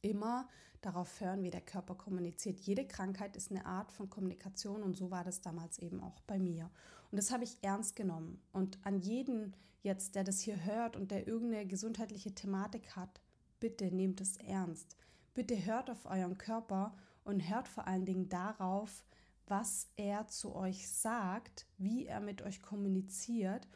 immer 0.00 0.48
darauf 0.80 1.20
hören, 1.20 1.42
wie 1.42 1.50
der 1.50 1.60
Körper 1.60 1.94
kommuniziert. 1.94 2.60
Jede 2.60 2.86
Krankheit 2.86 3.36
ist 3.36 3.50
eine 3.50 3.66
Art 3.66 3.92
von 3.92 4.08
Kommunikation 4.08 4.82
und 4.82 4.96
so 4.96 5.10
war 5.10 5.24
das 5.24 5.40
damals 5.40 5.78
eben 5.78 6.00
auch 6.02 6.20
bei 6.20 6.38
mir. 6.38 6.70
Und 7.10 7.16
das 7.16 7.30
habe 7.30 7.44
ich 7.44 7.58
ernst 7.62 7.96
genommen. 7.96 8.40
Und 8.52 8.78
an 8.84 9.00
jeden 9.00 9.54
jetzt, 9.82 10.14
der 10.14 10.24
das 10.24 10.40
hier 10.40 10.64
hört 10.64 10.96
und 10.96 11.10
der 11.10 11.26
irgendeine 11.26 11.66
gesundheitliche 11.66 12.34
Thematik 12.34 12.96
hat, 12.96 13.20
bitte 13.60 13.86
nehmt 13.86 14.20
es 14.20 14.36
ernst. 14.36 14.96
Bitte 15.34 15.64
hört 15.64 15.90
auf 15.90 16.06
euren 16.06 16.38
Körper 16.38 16.96
und 17.24 17.48
hört 17.48 17.68
vor 17.68 17.86
allen 17.86 18.06
Dingen 18.06 18.28
darauf, 18.28 19.04
was 19.48 19.88
er 19.96 20.28
zu 20.28 20.54
euch 20.54 20.88
sagt, 20.88 21.66
wie 21.78 22.06
er 22.06 22.20
mit 22.20 22.42
euch 22.42 22.62
kommuniziert 22.62 23.66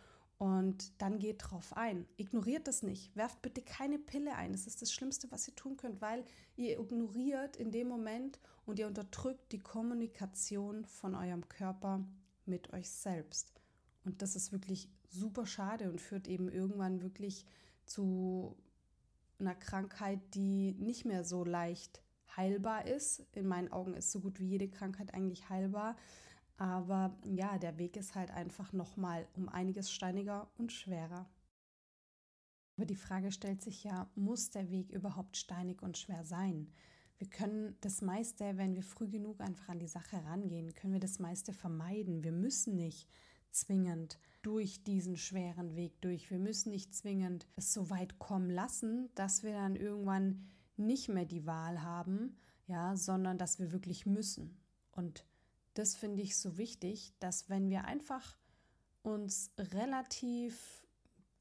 und 0.43 1.01
dann 1.01 1.21
geht 1.21 1.39
drauf 1.39 1.77
ein. 1.77 2.05
Ignoriert 2.17 2.67
das 2.67 2.83
nicht. 2.83 3.15
Werft 3.15 3.43
bitte 3.43 3.63
keine 3.63 4.01
Pille 4.01 4.35
ein. 4.35 4.51
Das 4.51 4.67
ist 4.67 4.83
das 4.83 4.93
Schlimmste, 4.93 5.31
was 5.31 5.47
ihr 5.47 5.55
tun 5.55 5.77
könnt, 5.77 6.01
weil 6.01 6.25
ihr 6.57 6.81
ignoriert 6.81 7.57
in 7.57 7.71
dem 7.71 7.87
Moment 7.87 8.41
und 8.67 8.81
ihr 8.81 8.89
unterdrückt 8.89 9.53
die 9.53 9.61
Kommunikation 9.61 10.85
von 10.85 11.15
eurem 11.15 11.49
Körper 11.49 12.05
mit 12.45 12.73
euch 12.73 12.91
selbst. 12.91 13.53
Und 14.05 14.21
das 14.21 14.35
ist 14.35 14.51
wirklich 14.51 14.89
super 15.09 15.47
schade 15.47 15.89
und 15.89 16.01
führt 16.01 16.27
eben 16.27 16.49
irgendwann 16.49 17.03
wirklich 17.03 17.47
zu 17.87 18.57
einer 19.39 19.55
Krankheit, 19.55 20.19
die 20.35 20.73
nicht 20.73 21.05
mehr 21.05 21.23
so 21.23 21.45
leicht 21.45 22.03
heilbar 22.37 22.87
ist. 22.87 23.27
In 23.33 23.47
meinen 23.47 23.73
Augen 23.73 23.95
ist 23.95 24.13
so 24.13 24.21
gut 24.21 24.41
wie 24.41 24.47
jede 24.47 24.69
Krankheit 24.69 25.15
eigentlich 25.15 25.49
heilbar. 25.49 25.97
Aber 26.57 27.17
ja, 27.25 27.59
der 27.59 27.79
Weg 27.79 27.97
ist 27.97 28.15
halt 28.15 28.31
einfach 28.31 28.73
nochmal 28.73 29.27
um 29.35 29.49
einiges 29.49 29.91
steiniger 29.91 30.51
und 30.59 30.73
schwerer. 30.73 31.29
Aber 32.77 32.87
die 32.87 32.97
Frage 32.97 33.33
stellt 33.33 33.63
sich 33.63 33.85
ja, 33.85 34.11
muss 34.15 34.51
der 34.51 34.71
Weg 34.71 34.91
überhaupt 34.91 35.37
steinig 35.37 35.83
und 35.83 35.99
schwer 35.99 36.25
sein? 36.25 36.73
Wir 37.19 37.29
können 37.29 37.77
das 37.81 38.03
meiste, 38.03 38.57
wenn 38.57 38.75
wir 38.75 38.83
früh 38.83 39.09
genug 39.09 39.41
einfach 39.41 39.69
an 39.69 39.79
die 39.79 39.87
Sache 39.87 40.25
rangehen, 40.25 40.75
können 40.75 40.93
wir 40.93 41.01
das 41.01 41.19
meiste 41.21 41.53
vermeiden. 41.53 42.25
Wir 42.25 42.33
müssen 42.33 42.75
nicht 42.75 43.09
zwingend 43.53 44.19
durch 44.43 44.83
diesen 44.83 45.17
schweren 45.17 45.77
Weg 45.77 46.01
durch. 46.01 46.31
Wir 46.31 46.39
müssen 46.39 46.71
nicht 46.71 46.95
zwingend 46.95 47.47
es 47.55 47.73
so 47.73 47.91
weit 47.91 48.19
kommen 48.19 48.51
lassen, 48.51 49.11
dass 49.15 49.43
wir 49.43 49.53
dann 49.53 49.77
irgendwann 49.77 50.49
nicht 50.87 51.09
mehr 51.09 51.25
die 51.25 51.47
Wahl 51.47 51.83
haben, 51.83 52.37
ja, 52.67 52.97
sondern 52.97 53.39
dass 53.39 53.59
wir 53.59 53.73
wirklich 53.73 54.07
müssen. 54.07 54.61
Und 54.93 55.25
das 55.75 55.95
finde 55.95 56.23
ich 56.23 56.37
so 56.37 56.59
wichtig, 56.59 57.15
dass 57.19 57.49
wenn 57.49 57.71
wir 57.71 57.85
einfach 57.85 58.37
uns 59.03 59.51
relativ 59.59 60.87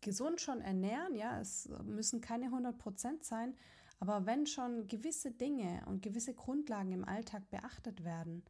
gesund 0.01 0.41
schon 0.41 0.61
ernähren, 0.61 1.15
ja, 1.15 1.39
es 1.39 1.69
müssen 1.83 2.21
keine 2.21 2.45
100 2.45 2.77
Prozent 2.77 3.23
sein, 3.23 3.55
aber 3.99 4.25
wenn 4.25 4.47
schon 4.47 4.87
gewisse 4.87 5.31
Dinge 5.31 5.83
und 5.85 6.01
gewisse 6.01 6.33
Grundlagen 6.33 6.91
im 6.91 7.05
Alltag 7.05 7.49
beachtet 7.51 8.03
werden 8.03 8.43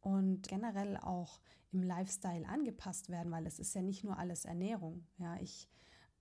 und 0.00 0.46
generell 0.46 0.96
auch 0.98 1.40
im 1.72 1.82
Lifestyle 1.82 2.48
angepasst 2.48 3.08
werden, 3.08 3.32
weil 3.32 3.46
es 3.46 3.58
ist 3.58 3.74
ja 3.74 3.82
nicht 3.82 4.04
nur 4.04 4.18
alles 4.18 4.44
Ernährung. 4.44 5.04
Ja, 5.18 5.36
ich 5.40 5.68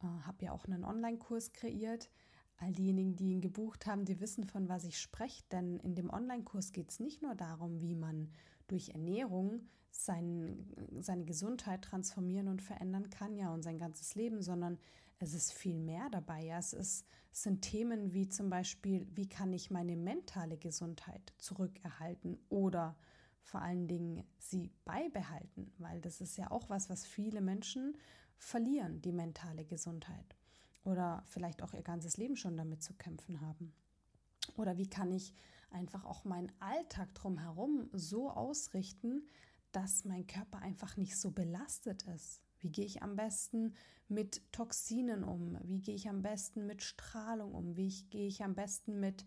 äh, 0.02 0.08
habe 0.26 0.46
ja 0.46 0.52
auch 0.54 0.66
einen 0.66 0.84
Online-Kurs 0.84 1.54
kreiert. 1.54 2.10
All 2.58 2.72
diejenigen, 2.72 3.16
die 3.16 3.32
ihn 3.32 3.42
gebucht 3.42 3.86
haben, 3.86 4.06
die 4.06 4.20
wissen, 4.20 4.46
von 4.46 4.70
was 4.70 4.86
ich 4.86 5.00
spreche, 5.00 5.44
denn 5.52 5.80
in 5.80 5.96
dem 5.96 6.10
Online-Kurs 6.10 6.72
geht 6.72 6.92
es 6.92 7.00
nicht 7.00 7.22
nur 7.22 7.36
darum, 7.36 7.82
wie 7.82 7.96
man 7.96 8.30
durch 8.68 8.90
Ernährung 8.90 9.68
sein, 9.92 10.66
seine 11.00 11.26
Gesundheit 11.26 11.84
transformieren 11.84 12.48
und 12.48 12.62
verändern 12.62 13.10
kann, 13.10 13.36
ja, 13.36 13.54
und 13.54 13.64
sein 13.64 13.78
ganzes 13.78 14.16
Leben, 14.16 14.42
sondern 14.42 14.80
es 15.20 15.34
ist 15.34 15.54
viel 15.54 15.80
mehr 15.80 16.10
dabei. 16.10 16.44
Ja. 16.44 16.58
Es, 16.58 16.74
ist, 16.74 17.06
es 17.32 17.44
sind 17.44 17.62
Themen 17.62 18.14
wie 18.14 18.28
zum 18.28 18.50
Beispiel, 18.50 19.08
wie 19.14 19.28
kann 19.28 19.54
ich 19.54 19.72
meine 19.72 19.96
mentale 19.96 20.58
Gesundheit 20.58 21.34
zurückerhalten 21.38 22.38
oder 22.50 22.96
vor 23.42 23.62
allen 23.62 23.88
Dingen 23.88 24.24
sie 24.38 24.72
beibehalten, 24.86 25.72
weil 25.78 26.02
das 26.02 26.22
ist 26.22 26.38
ja 26.38 26.50
auch 26.50 26.70
was, 26.70 26.90
was 26.90 27.06
viele 27.06 27.42
Menschen 27.42 27.98
verlieren, 28.38 29.02
die 29.02 29.12
mentale 29.12 29.66
Gesundheit 29.66 30.36
oder 30.84 31.24
vielleicht 31.28 31.62
auch 31.62 31.74
ihr 31.74 31.84
ganzes 31.84 32.18
Leben 32.18 32.36
schon 32.36 32.58
damit 32.58 32.84
zu 32.84 32.94
kämpfen 32.94 33.42
haben. 33.42 33.74
Oder 34.58 34.78
wie 34.78 34.90
kann 34.90 35.12
ich 35.12 35.34
einfach 35.72 36.06
auch 36.06 36.24
meinen 36.24 36.52
Alltag 36.60 37.14
drumherum 37.16 37.90
so 37.94 38.30
ausrichten, 38.30 39.28
dass 39.72 40.06
mein 40.06 40.28
Körper 40.28 40.60
einfach 40.60 40.98
nicht 40.98 41.18
so 41.18 41.32
belastet 41.32 42.04
ist. 42.04 42.42
Wie 42.60 42.70
gehe 42.70 42.86
ich 42.86 43.02
am 43.02 43.16
besten 43.16 43.74
mit 44.08 44.42
Toxinen 44.54 45.24
um? 45.24 45.58
Wie 45.64 45.82
gehe 45.82 45.96
ich 45.96 46.08
am 46.08 46.22
besten 46.22 46.68
mit 46.68 46.84
Strahlung 46.84 47.54
um? 47.54 47.76
Wie 47.76 47.90
gehe 48.10 48.28
ich 48.28 48.44
am 48.44 48.56
besten 48.56 49.00
mit 49.00 49.26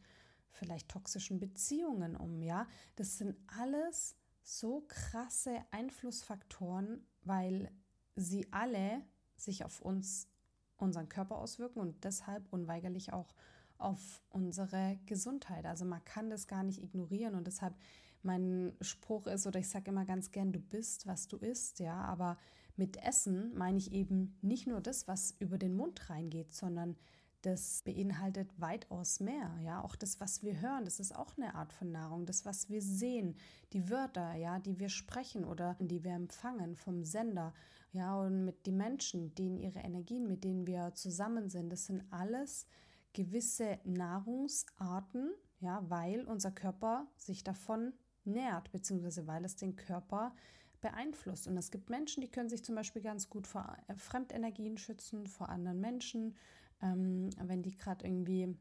vielleicht 0.52 0.88
toxischen 0.88 1.40
Beziehungen 1.40 2.16
um? 2.16 2.42
Ja, 2.42 2.66
das 2.94 3.18
sind 3.18 3.36
alles 3.58 4.16
so 4.42 4.84
krasse 4.88 5.58
Einflussfaktoren, 5.72 7.04
weil 7.22 7.70
sie 8.14 8.50
alle 8.52 9.02
sich 9.36 9.64
auf 9.64 9.82
uns, 9.82 10.28
unseren 10.76 11.08
Körper 11.08 11.36
auswirken 11.36 11.80
und 11.80 12.04
deshalb 12.04 12.44
unweigerlich 12.52 13.12
auch 13.12 13.34
auf 13.78 14.22
unsere 14.30 14.98
Gesundheit. 15.06 15.66
Also 15.66 15.84
man 15.84 16.04
kann 16.04 16.30
das 16.30 16.46
gar 16.46 16.62
nicht 16.62 16.82
ignorieren 16.82 17.34
und 17.34 17.46
deshalb 17.46 17.74
mein 18.22 18.72
Spruch 18.80 19.26
ist 19.26 19.46
oder 19.46 19.60
ich 19.60 19.68
sage 19.68 19.90
immer 19.90 20.04
ganz 20.04 20.32
gern, 20.32 20.52
du 20.52 20.60
bist, 20.60 21.06
was 21.06 21.28
du 21.28 21.36
isst, 21.36 21.78
ja, 21.80 21.94
aber 21.94 22.38
mit 22.76 22.96
Essen 22.96 23.56
meine 23.56 23.78
ich 23.78 23.92
eben 23.92 24.36
nicht 24.42 24.66
nur 24.66 24.80
das, 24.80 25.06
was 25.06 25.34
über 25.38 25.58
den 25.58 25.76
Mund 25.76 26.10
reingeht, 26.10 26.52
sondern 26.52 26.96
das 27.42 27.82
beinhaltet 27.84 28.50
weitaus 28.60 29.20
mehr, 29.20 29.56
ja, 29.62 29.82
auch 29.82 29.94
das, 29.94 30.20
was 30.20 30.42
wir 30.42 30.60
hören, 30.60 30.84
das 30.84 30.98
ist 30.98 31.14
auch 31.14 31.36
eine 31.36 31.54
Art 31.54 31.72
von 31.72 31.92
Nahrung, 31.92 32.26
das, 32.26 32.44
was 32.44 32.68
wir 32.68 32.82
sehen, 32.82 33.36
die 33.72 33.88
Wörter, 33.88 34.34
ja, 34.34 34.58
die 34.58 34.80
wir 34.80 34.88
sprechen 34.88 35.44
oder 35.44 35.76
die 35.78 36.02
wir 36.02 36.12
empfangen 36.12 36.74
vom 36.74 37.04
Sender, 37.04 37.54
ja, 37.92 38.18
und 38.20 38.44
mit 38.44 38.66
den 38.66 38.76
Menschen, 38.76 39.34
denen 39.34 39.58
ihre 39.58 39.80
Energien, 39.80 40.26
mit 40.26 40.44
denen 40.44 40.66
wir 40.66 40.94
zusammen 40.94 41.48
sind, 41.48 41.70
das 41.70 41.86
sind 41.86 42.04
alles 42.10 42.66
gewisse 43.12 43.78
Nahrungsarten, 43.84 45.32
ja, 45.60 45.82
weil 45.88 46.24
unser 46.24 46.50
Körper 46.50 47.06
sich 47.16 47.42
davon 47.42 47.94
nährt, 48.24 48.70
beziehungsweise 48.72 49.26
weil 49.26 49.44
es 49.44 49.56
den 49.56 49.76
Körper 49.76 50.34
beeinflusst. 50.80 51.48
Und 51.48 51.56
es 51.56 51.70
gibt 51.70 51.88
Menschen, 51.88 52.20
die 52.20 52.30
können 52.30 52.50
sich 52.50 52.64
zum 52.64 52.74
Beispiel 52.74 53.02
ganz 53.02 53.30
gut 53.30 53.46
vor 53.46 53.76
äh, 53.88 53.96
Fremdenergien 53.96 54.76
schützen, 54.76 55.26
vor 55.26 55.48
anderen 55.48 55.80
Menschen, 55.80 56.36
ähm, 56.82 57.30
wenn 57.42 57.62
die 57.62 57.74
gerade 57.76 58.06
irgendwie 58.06 58.54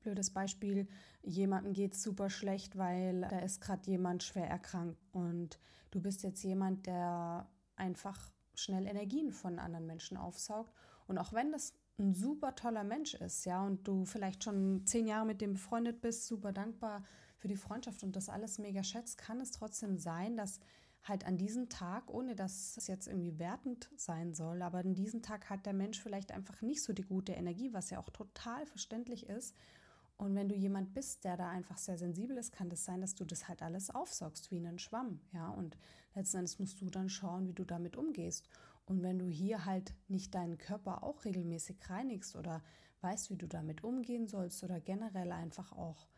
blödes 0.00 0.30
Beispiel, 0.30 0.88
jemandem 1.22 1.72
geht 1.72 1.94
es 1.94 2.02
super 2.02 2.28
schlecht, 2.28 2.76
weil 2.76 3.20
da 3.20 3.38
ist 3.38 3.60
gerade 3.60 3.88
jemand 3.88 4.24
schwer 4.24 4.48
erkrankt 4.48 4.98
und 5.12 5.60
du 5.92 6.00
bist 6.00 6.22
jetzt 6.24 6.42
jemand, 6.42 6.86
der 6.86 7.48
einfach 7.76 8.30
schnell 8.54 8.86
Energien 8.86 9.32
von 9.32 9.58
anderen 9.58 9.86
Menschen 9.86 10.16
aufsaugt. 10.16 10.72
Und 11.06 11.18
auch 11.18 11.32
wenn 11.32 11.52
das 11.52 11.74
ein 11.98 12.14
super 12.14 12.54
toller 12.54 12.84
Mensch 12.84 13.14
ist, 13.14 13.44
ja, 13.46 13.64
und 13.64 13.86
du 13.86 14.04
vielleicht 14.04 14.44
schon 14.44 14.84
zehn 14.86 15.06
Jahre 15.06 15.26
mit 15.26 15.40
dem 15.40 15.54
befreundet 15.54 16.00
bist, 16.00 16.26
super 16.26 16.52
dankbar 16.52 17.04
für 17.38 17.48
die 17.48 17.56
Freundschaft 17.56 18.02
und 18.02 18.16
das 18.16 18.28
alles 18.28 18.58
mega 18.58 18.82
schätzt, 18.82 19.18
kann 19.18 19.40
es 19.40 19.50
trotzdem 19.50 19.98
sein, 19.98 20.36
dass 20.36 20.60
halt 21.04 21.24
an 21.24 21.38
diesem 21.38 21.68
Tag, 21.68 22.12
ohne 22.12 22.34
dass 22.34 22.76
es 22.76 22.86
jetzt 22.86 23.06
irgendwie 23.06 23.38
wertend 23.38 23.88
sein 23.96 24.34
soll, 24.34 24.62
aber 24.62 24.78
an 24.78 24.94
diesem 24.94 25.22
Tag 25.22 25.48
hat 25.48 25.64
der 25.64 25.72
Mensch 25.72 26.00
vielleicht 26.00 26.32
einfach 26.32 26.60
nicht 26.62 26.82
so 26.82 26.92
die 26.92 27.04
gute 27.04 27.32
Energie, 27.32 27.72
was 27.72 27.90
ja 27.90 27.98
auch 27.98 28.10
total 28.10 28.66
verständlich 28.66 29.28
ist. 29.28 29.54
Und 30.18 30.34
wenn 30.34 30.48
du 30.48 30.54
jemand 30.54 30.94
bist, 30.94 31.24
der 31.24 31.36
da 31.36 31.50
einfach 31.50 31.76
sehr 31.78 31.98
sensibel 31.98 32.36
ist, 32.38 32.52
kann 32.52 32.70
das 32.70 32.84
sein, 32.84 33.02
dass 33.02 33.14
du 33.14 33.24
das 33.24 33.48
halt 33.48 33.62
alles 33.62 33.90
aufsaugst 33.90 34.50
wie 34.50 34.56
einen 34.56 34.78
Schwamm, 34.78 35.20
ja. 35.32 35.48
Und 35.50 35.76
letzten 36.16 36.38
Endes 36.38 36.58
musst 36.58 36.80
du 36.80 36.90
dann 36.90 37.08
schauen, 37.08 37.46
wie 37.46 37.52
du 37.52 37.64
damit 37.64 37.96
umgehst. 37.96 38.48
Und 38.86 39.02
wenn 39.02 39.18
du 39.18 39.28
hier 39.28 39.64
halt 39.64 39.94
nicht 40.08 40.34
deinen 40.34 40.58
Körper 40.58 41.02
auch 41.02 41.24
regelmäßig 41.24 41.76
reinigst 41.88 42.36
oder 42.36 42.62
weißt, 43.00 43.30
wie 43.30 43.36
du 43.36 43.46
damit 43.46 43.84
umgehen 43.84 44.26
sollst 44.26 44.64
oder 44.64 44.80
generell 44.80 45.32
einfach 45.32 45.72
auch 45.72 46.08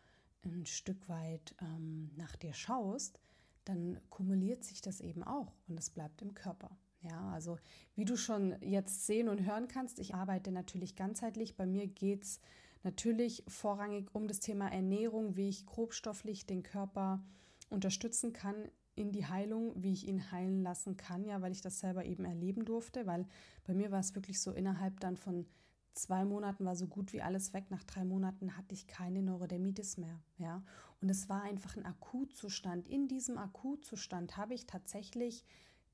ein 0.44 0.66
Stück 0.66 1.08
weit 1.08 1.54
ähm, 1.60 2.10
nach 2.16 2.36
dir 2.36 2.54
schaust, 2.54 3.18
dann 3.64 4.00
kumuliert 4.08 4.64
sich 4.64 4.80
das 4.80 5.00
eben 5.00 5.22
auch 5.22 5.52
und 5.66 5.78
es 5.78 5.90
bleibt 5.90 6.22
im 6.22 6.34
Körper. 6.34 6.70
Ja, 7.02 7.30
also 7.32 7.58
wie 7.94 8.04
du 8.04 8.16
schon 8.16 8.56
jetzt 8.62 9.06
sehen 9.06 9.28
und 9.28 9.44
hören 9.44 9.68
kannst, 9.68 9.98
ich 9.98 10.14
arbeite 10.14 10.50
natürlich 10.50 10.96
ganzheitlich. 10.96 11.56
Bei 11.56 11.66
mir 11.66 11.86
geht 11.86 12.24
es 12.24 12.40
natürlich 12.82 13.44
vorrangig 13.46 14.14
um 14.14 14.26
das 14.26 14.40
Thema 14.40 14.68
Ernährung, 14.68 15.36
wie 15.36 15.48
ich 15.48 15.66
grobstofflich 15.66 16.46
den 16.46 16.62
Körper 16.62 17.22
unterstützen 17.70 18.32
kann 18.32 18.70
in 18.98 19.12
die 19.12 19.26
Heilung, 19.26 19.72
wie 19.82 19.92
ich 19.92 20.08
ihn 20.08 20.30
heilen 20.30 20.62
lassen 20.62 20.96
kann, 20.96 21.24
ja, 21.24 21.40
weil 21.40 21.52
ich 21.52 21.60
das 21.60 21.78
selber 21.78 22.04
eben 22.04 22.24
erleben 22.24 22.64
durfte, 22.64 23.06
weil 23.06 23.26
bei 23.64 23.74
mir 23.74 23.90
war 23.90 24.00
es 24.00 24.14
wirklich 24.14 24.40
so 24.40 24.52
innerhalb 24.52 25.00
dann 25.00 25.16
von 25.16 25.46
zwei 25.94 26.24
Monaten 26.24 26.64
war 26.64 26.76
so 26.76 26.86
gut 26.86 27.12
wie 27.12 27.22
alles 27.22 27.52
weg. 27.52 27.70
Nach 27.70 27.84
drei 27.84 28.04
Monaten 28.04 28.56
hatte 28.56 28.74
ich 28.74 28.86
keine 28.86 29.22
Neurodermitis 29.22 29.96
mehr, 29.98 30.20
ja. 30.36 30.62
Und 31.00 31.08
es 31.08 31.28
war 31.28 31.42
einfach 31.42 31.76
ein 31.76 31.86
Akutzustand. 31.86 32.88
In 32.88 33.08
diesem 33.08 33.38
Akutzustand 33.38 34.36
habe 34.36 34.54
ich 34.54 34.66
tatsächlich 34.66 35.44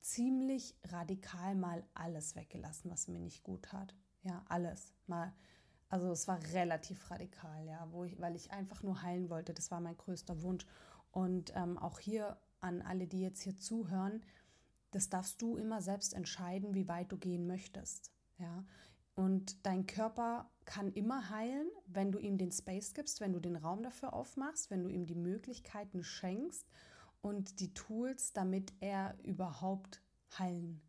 ziemlich 0.01 0.75
radikal 0.85 1.55
mal 1.55 1.85
alles 1.95 2.37
weggelassen, 2.37 2.91
was 2.91 3.09
mir 3.09 3.21
nicht 3.21 3.43
gut 3.43 3.73
hat. 3.73 3.95
Ja, 4.23 4.45
alles. 4.49 4.93
Mal, 5.07 5.33
also 5.89 6.11
es 6.11 6.29
war 6.29 6.39
relativ 6.53 7.11
radikal, 7.11 7.67
ja, 7.67 7.87
wo 7.91 8.05
ich, 8.05 8.19
weil 8.21 8.37
ich 8.37 8.51
einfach 8.53 8.83
nur 8.83 9.03
heilen 9.03 9.31
wollte. 9.31 9.55
Das 9.55 9.71
war 9.71 9.81
mein 9.81 9.97
größter 9.97 10.43
Wunsch. 10.43 10.67
Und 11.11 11.53
ähm, 11.55 11.79
auch 11.79 11.99
hier 11.99 12.37
an 12.65 12.83
alle, 12.83 13.07
die 13.07 13.21
jetzt 13.21 13.43
hier 13.43 13.57
zuhören, 13.57 14.23
das 14.91 15.09
darfst 15.09 15.43
du 15.43 15.57
immer 15.57 15.83
selbst 15.83 16.15
entscheiden, 16.15 16.75
wie 16.75 16.89
weit 16.89 17.13
du 17.13 17.17
gehen 17.17 17.47
möchtest. 17.47 18.13
Ja, 18.39 18.65
und 19.15 19.65
dein 19.65 19.87
Körper 19.87 20.51
kann 20.65 20.93
immer 20.93 21.31
heilen, 21.31 21.69
wenn 21.87 22.11
du 22.11 22.19
ihm 22.19 22.39
den 22.39 22.51
Space 22.51 22.95
gibst, 22.95 23.21
wenn 23.21 23.33
du 23.33 23.41
den 23.41 23.57
Raum 23.57 23.83
dafür 23.83 24.13
aufmachst, 24.13 24.71
wenn 24.71 24.83
du 24.83 24.89
ihm 24.89 25.07
die 25.07 25.15
Möglichkeiten 25.15 26.03
schenkst 26.03 26.69
und 27.21 27.61
die 27.61 27.75
Tools, 27.75 28.33
damit 28.33 28.73
er 28.81 29.17
überhaupt 29.23 30.03
heilen 30.39 30.81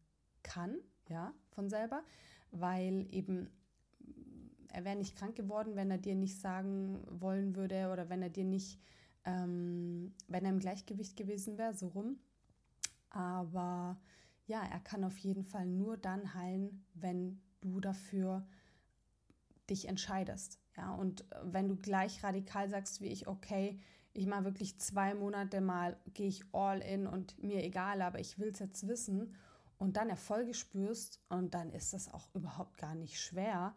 kann, 0.41 0.77
ja, 1.07 1.33
von 1.51 1.69
selber, 1.69 2.03
weil 2.51 3.07
eben 3.11 3.49
er 4.69 4.83
wäre 4.83 4.97
nicht 4.97 5.15
krank 5.15 5.35
geworden, 5.35 5.75
wenn 5.75 5.89
er 5.89 5.97
dir 5.97 6.15
nicht 6.15 6.39
sagen 6.39 6.99
wollen 7.09 7.55
würde 7.55 7.89
oder 7.91 8.09
wenn 8.09 8.21
er 8.21 8.29
dir 8.29 8.43
nicht 8.43 8.79
ähm, 9.25 10.13
wenn 10.27 10.45
er 10.45 10.51
im 10.51 10.59
Gleichgewicht 10.59 11.17
gewesen 11.17 11.57
wäre, 11.57 11.73
so 11.73 11.87
rum. 11.87 12.17
Aber 13.09 13.97
ja, 14.47 14.63
er 14.63 14.79
kann 14.79 15.03
auf 15.03 15.17
jeden 15.17 15.43
Fall 15.43 15.65
nur 15.65 15.97
dann 15.97 16.33
heilen, 16.33 16.85
wenn 16.93 17.41
du 17.61 17.79
dafür 17.79 18.47
dich 19.69 19.87
entscheidest. 19.87 20.59
Ja, 20.77 20.93
und 20.93 21.25
wenn 21.43 21.67
du 21.67 21.75
gleich 21.75 22.23
radikal 22.23 22.69
sagst 22.69 23.01
wie 23.01 23.07
ich, 23.07 23.27
okay, 23.27 23.79
ich 24.13 24.27
mache 24.27 24.45
wirklich 24.45 24.79
zwei 24.79 25.13
Monate 25.15 25.61
mal, 25.61 25.97
gehe 26.13 26.27
ich 26.27 26.43
all 26.53 26.79
in 26.79 27.07
und 27.07 27.41
mir 27.41 27.63
egal, 27.63 28.01
aber 28.01 28.19
ich 28.19 28.39
will 28.39 28.49
es 28.49 28.59
jetzt 28.59 28.87
wissen 28.87 29.35
und 29.77 29.97
dann 29.97 30.09
Erfolge 30.09 30.53
spürst 30.53 31.21
und 31.29 31.53
dann 31.53 31.71
ist 31.71 31.93
das 31.93 32.13
auch 32.13 32.27
überhaupt 32.33 32.77
gar 32.77 32.95
nicht 32.95 33.19
schwer, 33.19 33.75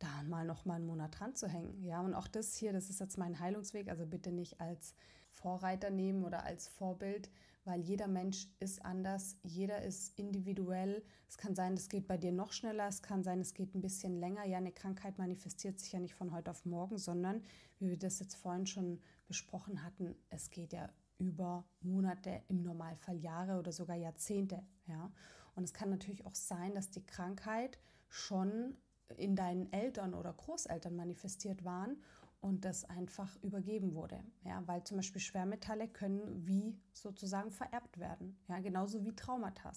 da 0.00 0.22
mal 0.24 0.44
noch 0.44 0.64
mal 0.64 0.74
einen 0.74 0.86
Monat 0.86 1.18
dran 1.18 1.36
zu 1.36 1.46
hängen. 1.46 1.82
Ja, 1.84 2.00
und 2.00 2.14
auch 2.14 2.26
das 2.26 2.56
hier, 2.56 2.72
das 2.72 2.90
ist 2.90 3.00
jetzt 3.00 3.18
mein 3.18 3.38
Heilungsweg, 3.38 3.88
also 3.88 4.06
bitte 4.06 4.32
nicht 4.32 4.60
als 4.60 4.94
Vorreiter 5.30 5.90
nehmen 5.90 6.24
oder 6.24 6.44
als 6.44 6.68
Vorbild, 6.68 7.30
weil 7.64 7.80
jeder 7.80 8.08
Mensch 8.08 8.48
ist 8.58 8.84
anders, 8.84 9.36
jeder 9.42 9.82
ist 9.82 10.18
individuell. 10.18 11.04
Es 11.28 11.36
kann 11.36 11.54
sein, 11.54 11.74
es 11.74 11.88
geht 11.88 12.08
bei 12.08 12.16
dir 12.16 12.32
noch 12.32 12.52
schneller, 12.52 12.88
es 12.88 13.02
kann 13.02 13.22
sein, 13.22 13.40
es 13.40 13.54
geht 13.54 13.74
ein 13.74 13.82
bisschen 13.82 14.18
länger. 14.18 14.44
Ja, 14.46 14.58
eine 14.58 14.72
Krankheit 14.72 15.18
manifestiert 15.18 15.78
sich 15.78 15.92
ja 15.92 16.00
nicht 16.00 16.14
von 16.14 16.32
heute 16.32 16.50
auf 16.50 16.64
morgen, 16.64 16.98
sondern 16.98 17.42
wie 17.78 17.90
wir 17.90 17.98
das 17.98 18.18
jetzt 18.18 18.34
vorhin 18.34 18.66
schon 18.66 19.00
besprochen 19.28 19.84
hatten, 19.84 20.16
es 20.30 20.50
geht 20.50 20.72
ja 20.72 20.90
über 21.18 21.64
Monate, 21.82 22.42
im 22.48 22.62
Normalfall 22.62 23.18
Jahre 23.18 23.58
oder 23.58 23.72
sogar 23.72 23.96
Jahrzehnte. 23.96 24.62
Ja? 24.86 25.12
Und 25.54 25.64
es 25.64 25.74
kann 25.74 25.90
natürlich 25.90 26.24
auch 26.26 26.34
sein, 26.34 26.74
dass 26.74 26.90
die 26.90 27.04
Krankheit 27.04 27.78
schon 28.08 28.76
in 29.16 29.36
deinen 29.36 29.72
Eltern 29.72 30.14
oder 30.14 30.32
Großeltern 30.32 30.94
manifestiert 30.94 31.64
waren 31.64 32.02
und 32.40 32.64
das 32.64 32.84
einfach 32.84 33.36
übergeben 33.42 33.94
wurde. 33.94 34.22
Ja, 34.44 34.62
weil 34.66 34.82
zum 34.84 34.96
Beispiel 34.96 35.20
Schwermetalle 35.20 35.88
können 35.88 36.46
wie 36.46 36.78
sozusagen 36.92 37.50
vererbt 37.50 37.98
werden. 37.98 38.38
Ja, 38.48 38.60
genauso 38.60 39.04
wie 39.04 39.14
Traumata. 39.14 39.72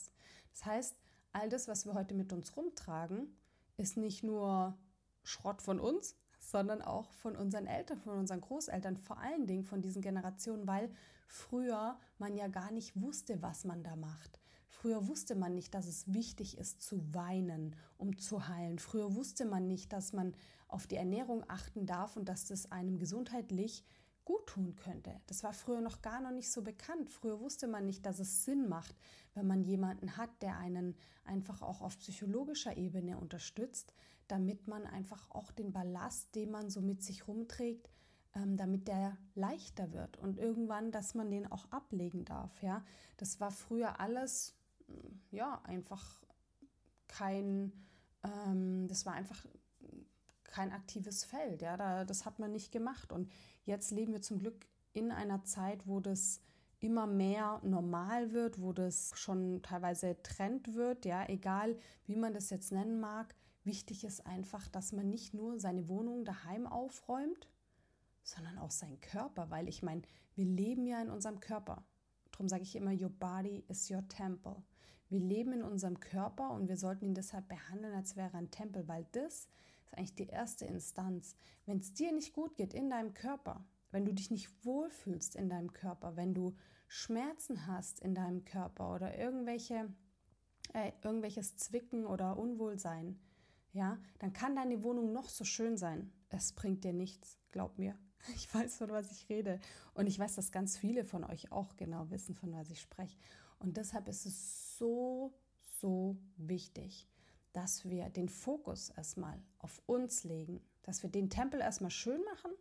Das 0.52 0.66
heißt, 0.66 0.98
all 1.34 1.50
das, 1.50 1.68
was 1.68 1.86
wir 1.86 1.94
heute 1.94 2.14
mit 2.14 2.32
uns 2.32 2.56
rumtragen, 2.56 3.36
ist 3.78 3.98
nicht 3.98 4.24
nur 4.24 4.78
Schrott 5.24 5.62
von 5.62 5.80
uns, 5.80 6.16
sondern 6.40 6.82
auch 6.82 7.12
von 7.14 7.36
unseren 7.36 7.68
Eltern, 7.68 8.00
von 8.02 8.18
unseren 8.18 8.42
Großeltern, 8.42 8.98
vor 8.98 9.18
allen 9.18 9.48
Dingen 9.48 9.64
von 9.64 9.82
diesen 9.82 10.02
Generationen, 10.02 10.68
weil 10.68 10.92
früher 11.28 11.98
man 12.18 12.36
ja 12.36 12.48
gar 12.48 12.72
nicht 12.72 13.00
wusste, 13.02 13.42
was 13.42 13.64
man 13.66 13.84
da 13.84 13.96
macht. 13.96 14.40
Früher 14.74 15.08
wusste 15.08 15.36
man 15.36 15.54
nicht, 15.54 15.74
dass 15.74 15.88
es 15.88 16.14
wichtig 16.14 16.58
ist 16.58 16.82
zu 16.82 17.14
weinen, 17.14 17.76
um 17.98 18.18
zu 18.18 18.48
heilen. 18.48 18.80
Früher 18.80 19.16
wusste 19.16 19.46
man 19.46 19.68
nicht, 19.68 19.94
dass 19.94 20.14
man 20.14 20.36
auf 20.68 20.88
die 20.88 20.96
Ernährung 20.96 21.46
achten 21.48 21.86
darf 21.86 22.18
und 22.18 22.28
dass 22.28 22.46
das 22.46 22.72
einem 22.72 23.00
gesundheitlich 23.00 23.86
gut 24.26 24.48
tun 24.48 24.76
könnte. 24.76 25.20
Das 25.28 25.44
war 25.44 25.54
früher 25.54 25.82
noch 25.82 26.02
gar 26.02 26.22
noch 26.22 26.32
nicht 26.32 26.52
so 26.52 26.62
bekannt. 26.62 27.10
Früher 27.10 27.40
wusste 27.40 27.68
man 27.68 27.86
nicht, 27.86 28.06
dass 28.06 28.20
es 28.20 28.46
Sinn 28.46 28.68
macht, 28.68 28.96
wenn 29.34 29.48
man 29.48 29.64
jemanden 29.64 30.18
hat, 30.18 30.30
der 30.42 30.58
einen 30.58 30.96
einfach 31.26 31.62
auch 31.62 31.82
auf 31.82 31.98
psychologischer 32.00 32.78
Ebene 32.78 33.18
unterstützt, 33.18 33.94
damit 34.28 34.68
man 34.68 34.86
einfach 34.86 35.30
auch 35.32 35.52
den 35.52 35.74
Ballast, 35.74 36.34
den 36.36 36.52
man 36.52 36.70
so 36.70 36.82
mit 36.82 37.04
sich 37.04 37.28
rumträgt, 37.28 37.90
ähm, 38.36 38.58
damit 38.58 38.88
der 38.88 39.18
leichter 39.36 39.92
wird 39.92 40.18
und 40.18 40.40
irgendwann, 40.40 40.92
dass 40.92 41.14
man 41.14 41.30
den 41.30 41.52
auch 41.52 41.70
ablegen 41.72 42.26
darf. 42.26 42.62
Ja, 42.64 42.84
das 43.18 43.40
war 43.40 43.52
früher 43.52 44.00
alles 44.00 44.56
ja, 45.32 45.62
einfach 45.64 46.22
kein, 47.08 47.72
ähm, 48.24 48.88
das 48.88 49.06
war 49.06 49.14
einfach 49.14 49.46
kein 50.44 50.72
aktives 50.72 51.24
Feld. 51.24 51.62
Ja, 51.62 51.78
da, 51.78 52.06
das 52.06 52.26
hat 52.26 52.40
man 52.40 52.52
nicht 52.52 52.72
gemacht. 52.72 53.12
Und 53.12 53.32
jetzt 53.66 53.92
leben 53.92 54.14
wir 54.14 54.22
zum 54.22 54.40
Glück 54.40 54.68
in 54.94 55.12
einer 55.12 55.44
Zeit, 55.44 55.88
wo 55.88 56.00
das 56.00 56.40
immer 56.80 57.08
mehr 57.08 57.62
normal 57.64 58.34
wird, 58.34 58.62
wo 58.62 58.74
das 58.74 59.12
schon 59.16 59.62
teilweise 59.64 60.22
Trend 60.22 60.76
wird, 60.76 61.06
ja, 61.06 61.28
egal 61.30 61.78
wie 62.06 62.18
man 62.18 62.34
das 62.34 62.50
jetzt 62.50 62.72
nennen 62.72 63.00
mag. 63.00 63.36
Wichtig 63.64 64.04
ist 64.04 64.26
einfach, 64.28 64.68
dass 64.68 64.92
man 64.92 65.10
nicht 65.10 65.34
nur 65.34 65.60
seine 65.60 65.88
Wohnung 65.88 66.26
daheim 66.26 66.68
aufräumt, 66.68 67.48
sondern 68.22 68.58
auch 68.58 68.72
seinen 68.72 69.00
Körper, 69.00 69.50
weil 69.50 69.70
ich 69.70 69.82
meine, 69.82 70.02
wir 70.36 70.46
leben 70.46 70.86
ja 70.86 71.02
in 71.02 71.10
unserem 71.10 71.40
Körper. 71.40 71.86
Darum 72.32 72.50
sage 72.50 72.64
ich 72.64 72.76
immer, 72.76 72.92
your 72.92 73.10
body 73.10 73.64
is 73.70 73.90
your 73.90 74.06
temple. 74.10 74.62
Wir 75.14 75.20
leben 75.20 75.54
in 75.54 75.62
unserem 75.62 76.00
Körper 76.00 76.50
und 76.50 76.68
wir 76.68 76.76
sollten 76.76 77.06
ihn 77.06 77.14
deshalb 77.14 77.48
behandeln, 77.48 77.94
als 77.94 78.16
wäre 78.16 78.32
er 78.34 78.40
ein 78.40 78.50
Tempel, 78.50 78.88
weil 78.88 79.06
das 79.12 79.48
ist 79.86 79.94
eigentlich 79.96 80.16
die 80.16 80.26
erste 80.26 80.66
Instanz. 80.66 81.38
Wenn 81.68 81.78
es 81.78 81.94
dir 81.94 82.12
nicht 82.12 82.34
gut 82.34 82.56
geht 82.56 82.74
in 82.74 82.90
deinem 82.90 83.14
Körper, 83.14 83.64
wenn 83.92 84.06
du 84.06 84.14
dich 84.16 84.32
nicht 84.32 84.50
wohlfühlst 84.66 85.36
in 85.36 85.50
deinem 85.50 85.72
Körper, 85.72 86.16
wenn 86.16 86.34
du 86.34 86.56
Schmerzen 86.88 87.68
hast 87.68 88.00
in 88.00 88.16
deinem 88.16 88.44
Körper 88.44 88.92
oder 88.92 89.16
irgendwelche, 89.16 89.94
äh, 90.74 90.92
irgendwelches 91.04 91.58
Zwicken 91.58 92.08
oder 92.08 92.36
Unwohlsein, 92.36 93.20
ja, 93.72 94.00
dann 94.18 94.34
kann 94.34 94.56
deine 94.56 94.82
Wohnung 94.82 95.12
noch 95.12 95.30
so 95.30 95.44
schön 95.44 95.78
sein. 95.78 96.12
Es 96.30 96.54
bringt 96.54 96.84
dir 96.84 96.94
nichts, 96.94 97.38
glaub 97.52 97.78
mir. 97.78 97.96
Ich 98.36 98.52
weiß, 98.52 98.78
von 98.78 98.90
was 98.90 99.12
ich 99.12 99.30
rede. 99.30 99.60
Und 99.94 100.08
ich 100.08 100.18
weiß, 100.18 100.36
dass 100.36 100.52
ganz 100.52 100.76
viele 100.78 101.04
von 101.04 101.24
euch 101.26 101.52
auch 101.52 101.76
genau 101.76 102.10
wissen, 102.10 102.34
von 102.34 102.54
was 102.54 102.72
ich 102.72 102.80
spreche. 102.80 103.18
Und 103.64 103.78
deshalb 103.78 104.10
ist 104.10 104.26
es 104.26 104.73
so, 104.78 105.34
so 105.80 106.18
wichtig, 106.38 107.08
dass 107.52 107.88
wir 107.90 108.10
den 108.10 108.30
Fokus 108.30 108.90
erstmal 108.90 109.42
auf 109.60 109.82
uns 109.86 110.24
legen, 110.24 110.62
dass 110.82 111.04
wir 111.04 111.10
den 111.10 111.30
Tempel 111.30 111.60
erstmal 111.60 111.92
schön 111.92 112.24
machen 112.26 112.52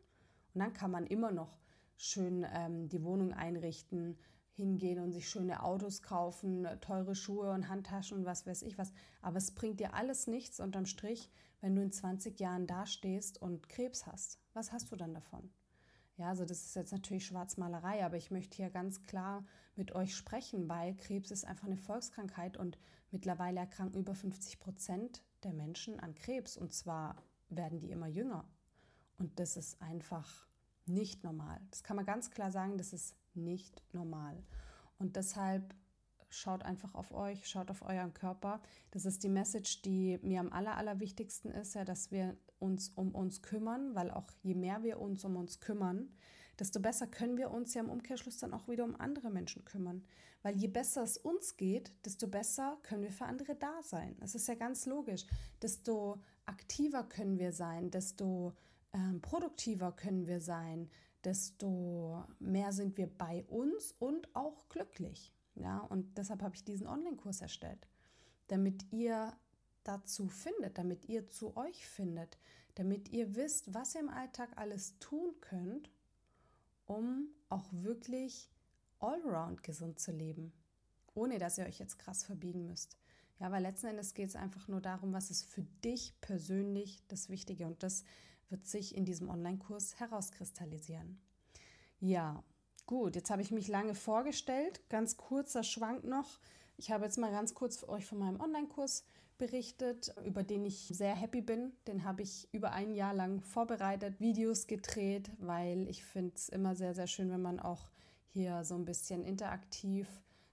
und 0.55 0.61
dann 0.61 0.72
kann 0.72 0.90
man 0.90 1.07
immer 1.07 1.33
noch 1.33 1.59
schön 1.96 2.46
ähm, 2.53 2.88
die 2.88 3.03
Wohnung 3.03 3.33
einrichten, 3.33 4.18
hingehen 4.55 4.98
und 4.98 5.12
sich 5.12 5.29
schöne 5.29 5.62
Autos 5.62 6.03
kaufen, 6.03 6.68
teure 6.81 7.14
Schuhe 7.14 7.53
und 7.53 7.68
Handtaschen 7.68 8.18
und 8.18 8.25
was 8.27 8.46
weiß 8.46 8.62
ich 8.62 8.77
was. 8.77 8.92
Aber 9.22 9.38
es 9.38 9.53
bringt 9.53 9.81
dir 9.81 9.94
alles 9.94 10.27
nichts 10.27 10.61
unterm 10.61 10.85
Strich, 10.85 11.31
wenn 11.61 11.75
du 11.75 11.83
in 11.83 11.90
20 11.90 12.38
Jahren 12.38 12.66
dastehst 12.66 13.40
und 13.40 13.68
Krebs 13.68 14.07
hast. 14.07 14.38
Was 14.53 14.72
hast 14.72 14.92
du 14.92 14.96
dann 14.96 15.14
davon? 15.14 15.51
Ja, 16.16 16.29
also 16.29 16.44
das 16.44 16.64
ist 16.64 16.77
jetzt 16.77 16.92
natürlich 16.92 17.27
Schwarzmalerei, 17.27 18.05
aber 18.05 18.16
ich 18.16 18.31
möchte 18.31 18.57
hier 18.57 18.70
ganz 18.70 19.03
klar 19.03 19.44
mit 19.77 19.94
euch 19.94 20.14
sprechen, 20.14 20.68
weil 20.68 20.94
Krebs 20.94 21.31
ist 21.31 21.44
einfach 21.44 21.66
eine 21.66 21.79
Volkskrankheit 21.79 22.57
und 22.57 22.79
mittlerweile 23.11 23.61
erkranken 23.61 24.01
über 24.01 24.14
50 24.14 24.61
Prozent 24.61 25.22
der 25.42 25.53
Menschen 25.53 25.98
an 26.01 26.14
Krebs 26.14 26.57
und 26.57 26.72
zwar 26.72 27.16
werden 27.48 27.81
die 27.81 27.90
immer 27.90 28.09
jünger. 28.09 28.44
Und 29.18 29.38
das 29.38 29.57
ist 29.57 29.81
einfach 29.81 30.46
nicht 30.87 31.25
normal. 31.25 31.61
Das 31.70 31.83
kann 31.83 31.96
man 31.96 32.05
ganz 32.05 32.31
klar 32.31 32.51
sagen, 32.51 32.77
das 32.77 32.92
ist 32.92 33.16
nicht 33.35 33.83
normal. 33.92 34.42
Und 34.98 35.16
deshalb 35.16 35.75
schaut 36.33 36.62
einfach 36.64 36.95
auf 36.95 37.12
euch, 37.12 37.47
schaut 37.49 37.71
auf 37.71 37.83
euren 37.83 38.14
Körper. 38.14 38.61
Das 38.90 39.05
ist 39.05 39.23
die 39.23 39.29
Message, 39.29 39.83
die 39.83 40.18
mir 40.23 40.40
am 40.40 40.53
aller, 40.53 40.77
allerwichtigsten 40.77 41.51
ist, 41.51 41.75
ja, 41.75 41.85
dass 41.85 42.11
wir 42.11 42.37
uns 42.59 42.90
um 42.90 43.14
uns 43.14 43.42
kümmern, 43.42 43.95
weil 43.95 44.11
auch 44.11 44.31
je 44.42 44.55
mehr 44.55 44.83
wir 44.83 45.01
uns 45.01 45.25
um 45.25 45.37
uns 45.37 45.61
kümmern, 45.61 46.09
desto 46.59 46.81
besser 46.81 47.07
können 47.07 47.37
wir 47.37 47.51
uns 47.51 47.75
ja 47.75 47.83
im 47.83 47.90
Umkehrschluss 47.90 48.38
dann 48.38 48.55
auch 48.55 48.68
wieder 48.68 48.85
um 48.85 48.99
andere 49.01 49.31
Menschen 49.31 49.64
kümmern. 49.64 50.05
Weil 50.42 50.57
je 50.57 50.68
besser 50.68 51.03
es 51.03 51.18
uns 51.18 51.57
geht, 51.57 51.92
desto 52.05 52.27
besser 52.27 52.79
können 52.83 53.03
wir 53.03 53.12
für 53.12 53.27
andere 53.27 53.55
da 53.55 53.83
sein. 53.83 54.16
Das 54.18 54.35
ist 54.35 54.49
ja 54.49 54.55
ganz 54.55 54.87
logisch. 54.87 55.25
Desto 55.61 56.21
aktiver 56.47 57.05
können 57.05 57.38
wir 57.38 57.53
sein, 57.53 57.90
desto 57.90 58.55
ähm, 58.92 59.21
produktiver 59.21 59.92
können 59.92 60.27
wir 60.27 60.40
sein, 60.40 60.90
desto 61.25 62.25
mehr 62.40 62.73
sind 62.73 62.97
wir 62.97 63.07
bei 63.07 63.45
uns 63.49 63.95
und 63.99 64.35
auch 64.35 64.68
glücklich. 64.68 65.33
Ja, 65.55 65.79
und 65.79 66.17
deshalb 66.17 66.43
habe 66.43 66.55
ich 66.55 66.65
diesen 66.65 66.87
Online-Kurs 66.87 67.41
erstellt, 67.41 67.87
damit 68.49 68.91
ihr 68.93 69.37
dazu 69.85 70.29
findet, 70.29 70.79
damit 70.79 71.09
ihr 71.09 71.29
zu 71.29 71.57
euch 71.57 71.87
findet, 71.87 72.38
damit 72.75 73.11
ihr 73.11 73.35
wisst, 73.35 73.75
was 73.75 73.95
ihr 73.95 74.01
im 74.01 74.09
Alltag 74.09 74.51
alles 74.57 74.99
tun 74.99 75.35
könnt, 75.41 75.91
um 76.87 77.29
auch 77.49 77.67
wirklich 77.71 78.51
allround 78.99 79.62
gesund 79.62 79.99
zu 79.99 80.12
leben, 80.12 80.53
ohne 81.15 81.38
dass 81.38 81.59
ihr 81.59 81.67
euch 81.67 81.79
jetzt 81.79 81.99
krass 81.99 82.25
verbiegen 82.25 82.67
müsst. 82.67 82.97
Ja, 83.38 83.51
weil 83.51 83.62
letzten 83.62 83.88
Endes 83.88 84.15
geht 84.15 84.29
es 84.29 84.37
einfach 84.37 84.69
nur 84.69 84.81
darum, 84.81 85.12
was 85.12 85.31
ist 85.31 85.45
für 85.45 85.65
dich 85.85 86.15
persönlich 86.21 87.03
das 87.09 87.29
Wichtige 87.29 87.67
und 87.67 87.83
das 87.83 88.05
wird 88.49 88.67
sich 88.67 88.95
in 88.95 89.05
diesem 89.05 89.29
Online-Kurs 89.29 89.99
herauskristallisieren. 89.99 91.21
Ja, 91.99 92.45
Gut, 92.92 93.16
jetzt 93.16 93.31
habe 93.31 93.40
ich 93.40 93.50
mich 93.50 93.68
lange 93.68 93.94
vorgestellt. 93.94 94.83
Ganz 94.90 95.16
kurzer 95.16 95.62
Schwank 95.62 96.05
noch. 96.05 96.38
Ich 96.76 96.90
habe 96.90 97.07
jetzt 97.07 97.16
mal 97.16 97.31
ganz 97.31 97.55
kurz 97.55 97.88
euch 97.88 98.05
von 98.05 98.18
meinem 98.18 98.38
Online-Kurs 98.38 99.07
berichtet, 99.38 100.14
über 100.26 100.42
den 100.42 100.66
ich 100.66 100.88
sehr 100.88 101.14
happy 101.14 101.40
bin. 101.40 101.72
Den 101.87 102.05
habe 102.05 102.20
ich 102.20 102.52
über 102.52 102.72
ein 102.72 102.92
Jahr 102.94 103.14
lang 103.14 103.40
vorbereitet, 103.40 104.20
Videos 104.20 104.66
gedreht, 104.66 105.31
weil 105.38 105.88
ich 105.88 106.05
finde 106.05 106.35
es 106.37 106.50
immer 106.50 106.76
sehr, 106.76 106.94
sehr 106.94 107.07
schön, 107.07 107.31
wenn 107.31 107.40
man 107.40 107.61
auch 107.61 107.88
hier 108.28 108.62
so 108.62 108.74
ein 108.74 108.85
bisschen 108.85 109.24
interaktiv 109.24 110.07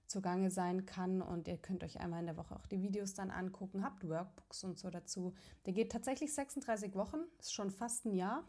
zugange 0.08 0.50
sein 0.50 0.86
kann 0.86 1.22
und 1.22 1.50
ihr 1.50 1.58
könnt 1.58 1.84
euch 1.84 2.00
einmal 2.00 2.22
in 2.22 2.28
der 2.28 2.38
Woche 2.38 2.56
auch 2.56 2.68
die 2.68 2.82
Videos 2.82 3.14
dann 3.16 3.32
angucken, 3.32 3.84
habt 3.84 4.08
Workbooks 4.08 4.64
und 4.64 4.80
so 4.80 4.90
dazu. 4.90 5.34
Der 5.66 5.74
geht 5.74 5.92
tatsächlich 5.92 6.34
36 6.34 6.96
Wochen, 6.96 7.18
ist 7.38 7.54
schon 7.54 7.70
fast 7.70 8.06
ein 8.06 8.14
Jahr. 8.14 8.46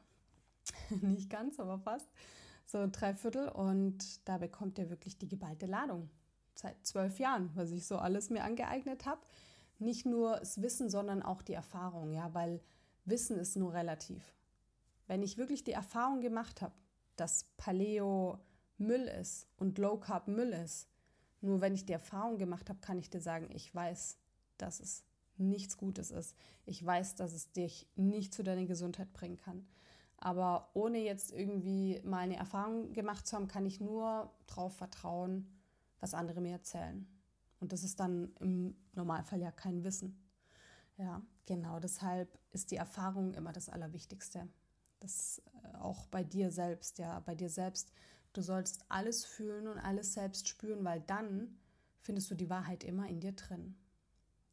Nicht 1.00 1.28
ganz, 1.28 1.58
aber 1.58 1.80
fast 1.80 2.08
so 2.70 2.86
drei 2.90 3.14
Viertel 3.14 3.48
und 3.48 4.26
da 4.28 4.38
bekommt 4.38 4.78
ihr 4.78 4.90
wirklich 4.90 5.18
die 5.18 5.28
geballte 5.28 5.66
Ladung. 5.66 6.10
seit 6.54 6.86
zwölf 6.86 7.18
Jahren, 7.18 7.50
was 7.54 7.70
ich 7.70 7.86
so 7.86 7.96
alles 7.96 8.28
mir 8.28 8.44
angeeignet 8.44 9.06
habe. 9.06 9.22
Nicht 9.78 10.04
nur 10.04 10.36
das 10.36 10.60
Wissen, 10.60 10.90
sondern 10.90 11.22
auch 11.22 11.40
die 11.40 11.54
Erfahrung, 11.54 12.12
ja, 12.12 12.34
weil 12.34 12.60
Wissen 13.06 13.38
ist 13.38 13.56
nur 13.56 13.72
relativ. 13.72 14.34
Wenn 15.06 15.22
ich 15.22 15.38
wirklich 15.38 15.64
die 15.64 15.72
Erfahrung 15.72 16.20
gemacht 16.20 16.60
habe, 16.60 16.74
dass 17.16 17.44
Paleo 17.56 18.38
Müll 18.76 19.08
ist 19.20 19.46
und 19.56 19.78
Low 19.78 19.96
Carb 19.96 20.28
Müll 20.28 20.52
ist, 20.52 20.88
nur 21.40 21.62
wenn 21.62 21.74
ich 21.74 21.86
die 21.86 21.94
Erfahrung 21.94 22.36
gemacht 22.36 22.68
habe, 22.68 22.80
kann 22.80 22.98
ich 22.98 23.08
dir 23.08 23.20
sagen, 23.20 23.48
ich 23.52 23.74
weiß, 23.74 24.18
dass 24.58 24.80
es 24.80 25.04
nichts 25.38 25.78
Gutes 25.78 26.10
ist. 26.10 26.36
Ich 26.66 26.84
weiß, 26.84 27.14
dass 27.14 27.32
es 27.32 27.50
dich 27.52 27.86
nicht 27.96 28.34
zu 28.34 28.42
deiner 28.42 28.66
Gesundheit 28.66 29.12
bringen 29.14 29.38
kann. 29.38 29.66
Aber 30.20 30.70
ohne 30.74 30.98
jetzt 30.98 31.32
irgendwie 31.32 32.00
mal 32.04 32.18
eine 32.18 32.36
Erfahrung 32.36 32.92
gemacht 32.92 33.26
zu 33.26 33.36
haben, 33.36 33.48
kann 33.48 33.64
ich 33.64 33.80
nur 33.80 34.30
darauf 34.46 34.76
vertrauen, 34.76 35.50
was 35.98 36.14
andere 36.14 36.40
mir 36.42 36.52
erzählen. 36.52 37.06
Und 37.58 37.72
das 37.72 37.84
ist 37.84 38.00
dann 38.00 38.32
im 38.38 38.76
Normalfall 38.94 39.40
ja 39.40 39.50
kein 39.50 39.82
Wissen. 39.82 40.18
Ja, 40.98 41.22
genau. 41.46 41.80
Deshalb 41.80 42.38
ist 42.52 42.70
die 42.70 42.76
Erfahrung 42.76 43.32
immer 43.32 43.52
das 43.52 43.70
Allerwichtigste. 43.70 44.48
Das 45.00 45.42
äh, 45.62 45.76
auch 45.78 46.06
bei 46.06 46.22
dir 46.22 46.50
selbst, 46.50 46.98
ja, 46.98 47.20
bei 47.20 47.34
dir 47.34 47.48
selbst. 47.48 47.90
Du 48.34 48.42
sollst 48.42 48.84
alles 48.88 49.24
fühlen 49.24 49.66
und 49.66 49.78
alles 49.78 50.12
selbst 50.12 50.48
spüren, 50.48 50.84
weil 50.84 51.00
dann 51.00 51.58
findest 52.02 52.30
du 52.30 52.34
die 52.34 52.50
Wahrheit 52.50 52.84
immer 52.84 53.08
in 53.08 53.20
dir 53.20 53.32
drin. 53.32 53.74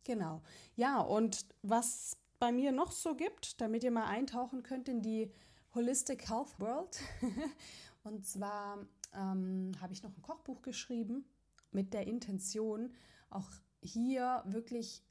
Genau. 0.04 0.42
Ja, 0.76 1.02
und 1.02 1.46
was 1.62 2.18
bei 2.40 2.52
mir 2.52 2.72
noch 2.72 2.92
so 2.92 3.16
gibt, 3.16 3.60
damit 3.60 3.84
ihr 3.84 3.92
mal 3.92 4.06
eintauchen 4.06 4.64
könnt 4.64 4.88
in 4.88 5.02
die 5.02 5.32
Holistic 5.78 6.28
Health 6.28 6.60
World. 6.60 7.00
und 8.04 8.26
zwar 8.26 8.80
ähm, 9.14 9.74
habe 9.80 9.94
ich 9.94 10.02
noch 10.02 10.10
ein 10.10 10.24
Kochbuch 10.24 10.64
geschrieben 10.64 11.24
mit 11.72 11.94
der 11.94 12.08
Intention, 12.08 12.92
auch 13.30 13.48
hier 13.82 14.44
wirklich 14.48 15.04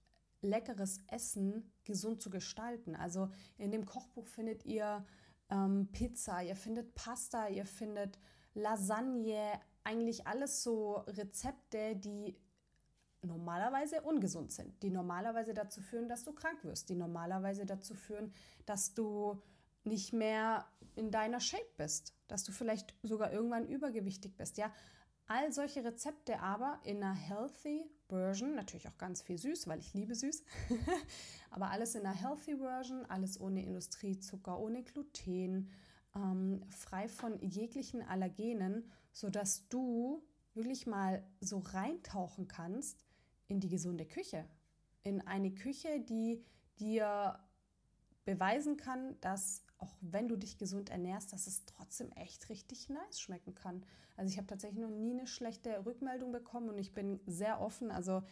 leckeres 0.42 1.00
Essen 1.06 1.72
gesund 1.84 2.20
zu 2.20 2.30
gestalten. 2.30 2.96
Also 2.96 3.30
in 3.58 3.70
dem 3.70 3.86
Kochbuch 3.86 4.26
findet 4.26 4.64
ihr 4.64 5.06
ähm, 5.50 5.88
Pizza, 5.92 6.42
ihr 6.42 6.56
findet 6.56 6.96
Pasta, 6.96 7.46
ihr 7.46 7.64
findet 7.64 8.18
Lasagne, 8.54 9.60
eigentlich 9.84 10.26
alles 10.26 10.64
so 10.64 10.96
Rezepte, 11.06 11.94
die 11.94 12.36
normalerweise 13.22 14.02
ungesund 14.02 14.50
sind, 14.50 14.82
die 14.82 14.90
normalerweise 14.90 15.54
dazu 15.54 15.80
führen, 15.80 16.08
dass 16.08 16.24
du 16.24 16.32
krank 16.32 16.64
wirst, 16.64 16.88
die 16.88 16.96
normalerweise 16.96 17.66
dazu 17.66 17.94
führen, 17.94 18.32
dass 18.64 18.94
du 18.94 19.40
nicht 19.86 20.12
mehr 20.12 20.66
in 20.94 21.10
deiner 21.10 21.40
Shape 21.40 21.68
bist, 21.76 22.14
dass 22.28 22.44
du 22.44 22.52
vielleicht 22.52 22.94
sogar 23.02 23.32
irgendwann 23.32 23.66
übergewichtig 23.66 24.36
bist, 24.36 24.58
ja. 24.58 24.72
All 25.28 25.52
solche 25.52 25.84
Rezepte 25.84 26.38
aber 26.38 26.78
in 26.84 27.02
einer 27.02 27.14
healthy 27.14 27.90
Version, 28.08 28.54
natürlich 28.54 28.86
auch 28.86 28.96
ganz 28.96 29.22
viel 29.22 29.38
süß, 29.38 29.66
weil 29.66 29.80
ich 29.80 29.92
liebe 29.92 30.14
süß, 30.14 30.44
aber 31.50 31.70
alles 31.70 31.96
in 31.96 32.06
einer 32.06 32.14
healthy 32.14 32.56
Version, 32.56 33.04
alles 33.06 33.40
ohne 33.40 33.64
Industriezucker, 33.64 34.56
ohne 34.58 34.84
Gluten, 34.84 35.70
ähm, 36.14 36.62
frei 36.70 37.08
von 37.08 37.40
jeglichen 37.40 38.02
Allergenen, 38.02 38.88
sodass 39.12 39.68
du 39.68 40.24
wirklich 40.54 40.86
mal 40.86 41.24
so 41.40 41.58
reintauchen 41.58 42.46
kannst 42.46 43.04
in 43.48 43.60
die 43.60 43.68
gesunde 43.68 44.06
Küche. 44.06 44.48
In 45.02 45.26
eine 45.26 45.52
Küche, 45.52 46.00
die 46.00 46.44
dir 46.78 47.38
beweisen 48.24 48.76
kann, 48.76 49.20
dass 49.20 49.65
auch 49.78 49.94
wenn 50.00 50.28
du 50.28 50.36
dich 50.36 50.58
gesund 50.58 50.90
ernährst, 50.90 51.32
dass 51.32 51.46
es 51.46 51.64
trotzdem 51.66 52.10
echt 52.12 52.48
richtig 52.48 52.88
nice 52.88 53.20
schmecken 53.20 53.54
kann. 53.54 53.84
Also 54.16 54.30
ich 54.30 54.38
habe 54.38 54.46
tatsächlich 54.46 54.80
noch 54.80 54.90
nie 54.90 55.12
eine 55.12 55.26
schlechte 55.26 55.84
Rückmeldung 55.84 56.32
bekommen 56.32 56.70
und 56.70 56.78
ich 56.78 56.94
bin 56.94 57.20
sehr 57.26 57.60
offen. 57.60 57.90
Also 57.90 58.22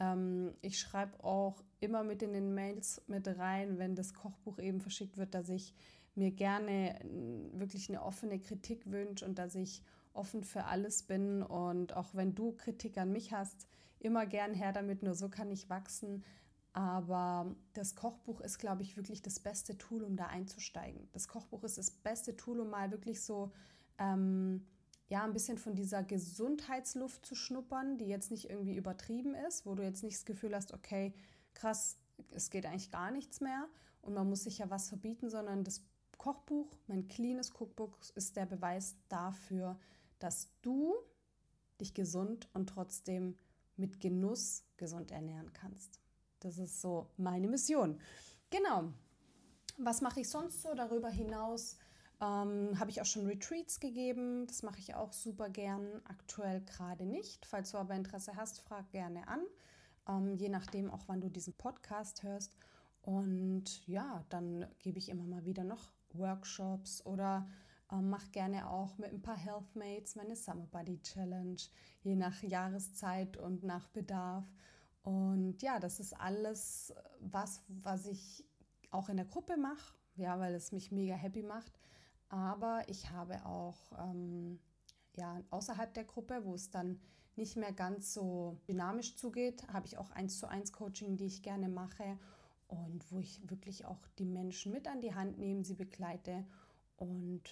ähm, 0.00 0.54
ich 0.62 0.78
schreibe 0.78 1.22
auch 1.22 1.62
immer 1.80 2.04
mit 2.04 2.22
in 2.22 2.32
den 2.32 2.54
Mails 2.54 3.02
mit 3.06 3.28
rein, 3.28 3.78
wenn 3.78 3.94
das 3.94 4.14
Kochbuch 4.14 4.58
eben 4.58 4.80
verschickt 4.80 5.18
wird, 5.18 5.34
dass 5.34 5.48
ich 5.48 5.74
mir 6.14 6.30
gerne 6.30 6.98
wirklich 7.52 7.88
eine 7.88 8.02
offene 8.02 8.38
Kritik 8.38 8.90
wünsche 8.90 9.24
und 9.24 9.38
dass 9.38 9.54
ich 9.54 9.82
offen 10.12 10.44
für 10.44 10.64
alles 10.64 11.02
bin. 11.02 11.42
Und 11.42 11.94
auch 11.94 12.14
wenn 12.14 12.34
du 12.34 12.52
Kritik 12.52 12.98
an 12.98 13.12
mich 13.12 13.32
hast, 13.32 13.66
immer 13.98 14.26
gern 14.26 14.54
her 14.54 14.72
damit, 14.72 15.02
nur 15.02 15.14
so 15.14 15.28
kann 15.28 15.50
ich 15.50 15.68
wachsen. 15.68 16.24
Aber 16.74 17.54
das 17.72 17.94
Kochbuch 17.94 18.40
ist, 18.40 18.58
glaube 18.58 18.82
ich, 18.82 18.96
wirklich 18.96 19.22
das 19.22 19.38
beste 19.38 19.78
Tool, 19.78 20.02
um 20.02 20.16
da 20.16 20.26
einzusteigen. 20.26 21.08
Das 21.12 21.28
Kochbuch 21.28 21.62
ist 21.62 21.78
das 21.78 21.90
beste 21.90 22.36
Tool, 22.36 22.60
um 22.60 22.68
mal 22.68 22.90
wirklich 22.90 23.22
so 23.22 23.52
ähm, 23.98 24.66
ja, 25.08 25.22
ein 25.22 25.32
bisschen 25.32 25.56
von 25.56 25.76
dieser 25.76 26.02
Gesundheitsluft 26.02 27.24
zu 27.24 27.36
schnuppern, 27.36 27.96
die 27.96 28.06
jetzt 28.06 28.32
nicht 28.32 28.50
irgendwie 28.50 28.76
übertrieben 28.76 29.34
ist, 29.34 29.66
wo 29.66 29.76
du 29.76 29.84
jetzt 29.84 30.02
nicht 30.02 30.16
das 30.16 30.24
Gefühl 30.24 30.54
hast, 30.54 30.72
okay, 30.72 31.14
krass, 31.54 31.96
es 32.32 32.50
geht 32.50 32.66
eigentlich 32.66 32.90
gar 32.90 33.12
nichts 33.12 33.40
mehr 33.40 33.68
und 34.02 34.14
man 34.14 34.28
muss 34.28 34.44
sich 34.44 34.58
ja 34.58 34.68
was 34.68 34.88
verbieten, 34.88 35.30
sondern 35.30 35.62
das 35.62 35.84
Kochbuch, 36.18 36.68
mein 36.88 37.06
cleanes 37.06 37.52
Cookbook, 37.52 37.98
ist 38.14 38.36
der 38.36 38.46
Beweis 38.46 38.96
dafür, 39.08 39.78
dass 40.18 40.48
du 40.62 40.94
dich 41.80 41.94
gesund 41.94 42.48
und 42.52 42.68
trotzdem 42.68 43.36
mit 43.76 44.00
Genuss 44.00 44.64
gesund 44.76 45.10
ernähren 45.10 45.52
kannst. 45.52 46.00
Das 46.44 46.58
ist 46.58 46.82
so 46.82 47.06
meine 47.16 47.48
Mission. 47.48 47.98
Genau. 48.50 48.92
Was 49.78 50.02
mache 50.02 50.20
ich 50.20 50.28
sonst 50.28 50.60
so 50.60 50.74
darüber 50.74 51.08
hinaus? 51.08 51.78
Ähm, 52.20 52.78
habe 52.78 52.90
ich 52.90 53.00
auch 53.00 53.06
schon 53.06 53.26
Retreats 53.26 53.80
gegeben. 53.80 54.46
Das 54.46 54.62
mache 54.62 54.78
ich 54.78 54.94
auch 54.94 55.14
super 55.14 55.48
gern. 55.48 56.02
Aktuell 56.04 56.60
gerade 56.60 57.06
nicht. 57.06 57.46
Falls 57.46 57.70
du 57.70 57.78
aber 57.78 57.94
Interesse 57.94 58.36
hast, 58.36 58.60
frag 58.60 58.90
gerne 58.90 59.26
an. 59.26 59.40
Ähm, 60.06 60.36
je 60.36 60.50
nachdem 60.50 60.90
auch, 60.90 61.04
wann 61.06 61.22
du 61.22 61.30
diesen 61.30 61.54
Podcast 61.54 62.22
hörst. 62.22 62.54
Und 63.00 63.86
ja, 63.86 64.22
dann 64.28 64.66
gebe 64.80 64.98
ich 64.98 65.08
immer 65.08 65.24
mal 65.24 65.46
wieder 65.46 65.64
noch 65.64 65.92
Workshops 66.12 67.04
oder 67.06 67.48
ähm, 67.90 68.10
mache 68.10 68.28
gerne 68.32 68.68
auch 68.68 68.98
mit 68.98 69.12
ein 69.12 69.22
paar 69.22 69.36
Healthmates 69.36 70.14
meine 70.14 70.36
Summer 70.36 70.66
Body 70.66 71.00
Challenge, 71.00 71.56
je 72.02 72.16
nach 72.16 72.42
Jahreszeit 72.42 73.38
und 73.38 73.64
nach 73.64 73.88
Bedarf. 73.88 74.44
Und 75.04 75.60
ja, 75.62 75.78
das 75.78 76.00
ist 76.00 76.18
alles 76.18 76.92
was, 77.20 77.62
was 77.68 78.06
ich 78.06 78.44
auch 78.90 79.08
in 79.10 79.16
der 79.16 79.26
Gruppe 79.26 79.56
mache, 79.56 79.94
ja, 80.16 80.40
weil 80.40 80.54
es 80.54 80.72
mich 80.72 80.90
mega 80.90 81.14
happy 81.14 81.42
macht. 81.42 81.78
Aber 82.30 82.82
ich 82.88 83.10
habe 83.10 83.44
auch 83.44 83.92
ähm, 83.98 84.58
ja, 85.14 85.40
außerhalb 85.50 85.92
der 85.92 86.04
Gruppe, 86.04 86.44
wo 86.44 86.54
es 86.54 86.70
dann 86.70 86.98
nicht 87.36 87.56
mehr 87.56 87.72
ganz 87.72 88.14
so 88.14 88.58
dynamisch 88.66 89.16
zugeht, 89.16 89.66
habe 89.68 89.86
ich 89.86 89.98
auch 89.98 90.10
eins 90.10 90.38
zu 90.38 90.48
eins 90.48 90.72
Coaching, 90.72 91.16
die 91.16 91.26
ich 91.26 91.42
gerne 91.42 91.68
mache 91.68 92.18
und 92.68 93.04
wo 93.12 93.18
ich 93.18 93.48
wirklich 93.50 93.84
auch 93.84 94.06
die 94.18 94.24
Menschen 94.24 94.72
mit 94.72 94.88
an 94.88 95.02
die 95.02 95.14
Hand 95.14 95.38
nehme, 95.38 95.64
sie 95.64 95.74
begleite 95.74 96.46
und 96.96 97.42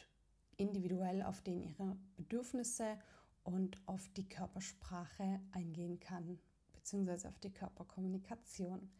individuell 0.57 1.23
auf 1.23 1.43
denen 1.43 1.63
ihre 1.63 1.99
Bedürfnisse 2.17 2.97
und 3.43 3.77
auf 3.87 4.09
die 4.17 4.29
Körpersprache 4.29 5.41
eingehen 5.53 6.01
kann 6.01 6.39
beziehungsweise 6.83 7.29
auf 7.29 7.39
die 7.39 7.53
Körperkommunikation. 7.53 8.91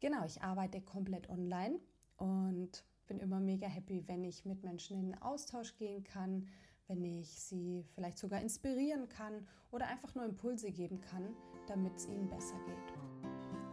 Genau, 0.00 0.24
ich 0.24 0.42
arbeite 0.42 0.80
komplett 0.80 1.30
online 1.30 1.78
und 2.16 2.84
bin 3.06 3.20
immer 3.20 3.40
mega 3.40 3.66
happy, 3.66 4.02
wenn 4.06 4.24
ich 4.24 4.44
mit 4.44 4.62
Menschen 4.64 4.98
in 4.98 5.10
den 5.10 5.22
Austausch 5.22 5.76
gehen 5.76 6.04
kann, 6.04 6.46
wenn 6.88 7.04
ich 7.04 7.28
sie 7.28 7.84
vielleicht 7.94 8.18
sogar 8.18 8.40
inspirieren 8.40 9.08
kann 9.08 9.46
oder 9.70 9.86
einfach 9.86 10.14
nur 10.14 10.24
Impulse 10.24 10.70
geben 10.70 11.00
kann, 11.00 11.34
damit 11.66 11.96
es 11.96 12.06
ihnen 12.06 12.28
besser 12.28 12.56
geht. 12.66 12.98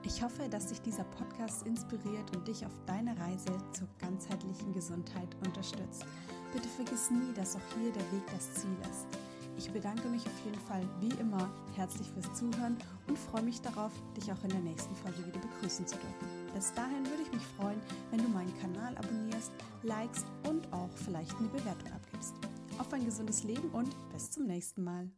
Ich 0.03 0.21
hoffe, 0.21 0.47
dass 0.47 0.67
dich 0.67 0.81
dieser 0.81 1.05
Podcast 1.05 1.65
inspiriert 1.65 2.35
und 2.35 2.47
dich 2.47 2.65
auf 2.65 2.85
deiner 2.85 3.17
Reise 3.19 3.57
zur 3.71 3.87
ganzheitlichen 3.97 4.71
Gesundheit 4.73 5.35
unterstützt. 5.45 6.05
Bitte 6.53 6.69
vergiss 6.69 7.09
nie, 7.09 7.33
dass 7.33 7.55
auch 7.55 7.75
hier 7.77 7.91
der 7.91 8.11
Weg 8.11 8.23
das 8.31 8.53
Ziel 8.53 8.77
ist. 8.81 9.24
Ich 9.57 9.71
bedanke 9.71 10.07
mich 10.09 10.25
auf 10.25 10.45
jeden 10.45 10.59
Fall 10.59 10.81
wie 10.99 11.13
immer 11.19 11.49
herzlich 11.75 12.09
fürs 12.09 12.33
Zuhören 12.33 12.77
und 13.07 13.17
freue 13.17 13.43
mich 13.43 13.61
darauf, 13.61 13.91
dich 14.17 14.31
auch 14.31 14.43
in 14.43 14.49
der 14.49 14.59
nächsten 14.59 14.95
Folge 14.95 15.25
wieder 15.25 15.39
begrüßen 15.39 15.87
zu 15.87 15.95
dürfen. 15.95 16.53
Bis 16.53 16.73
dahin 16.73 17.05
würde 17.05 17.23
ich 17.23 17.31
mich 17.31 17.45
freuen, 17.57 17.79
wenn 18.11 18.21
du 18.21 18.27
meinen 18.29 18.53
Kanal 18.59 18.97
abonnierst, 18.97 19.51
likest 19.83 20.25
und 20.47 20.71
auch 20.73 20.89
vielleicht 21.05 21.35
eine 21.37 21.47
Bewertung 21.47 21.91
abgibst. 21.93 22.35
Auf 22.77 22.91
ein 22.91 23.05
gesundes 23.05 23.43
Leben 23.43 23.69
und 23.71 23.95
bis 24.11 24.31
zum 24.31 24.45
nächsten 24.45 24.83
Mal. 24.83 25.09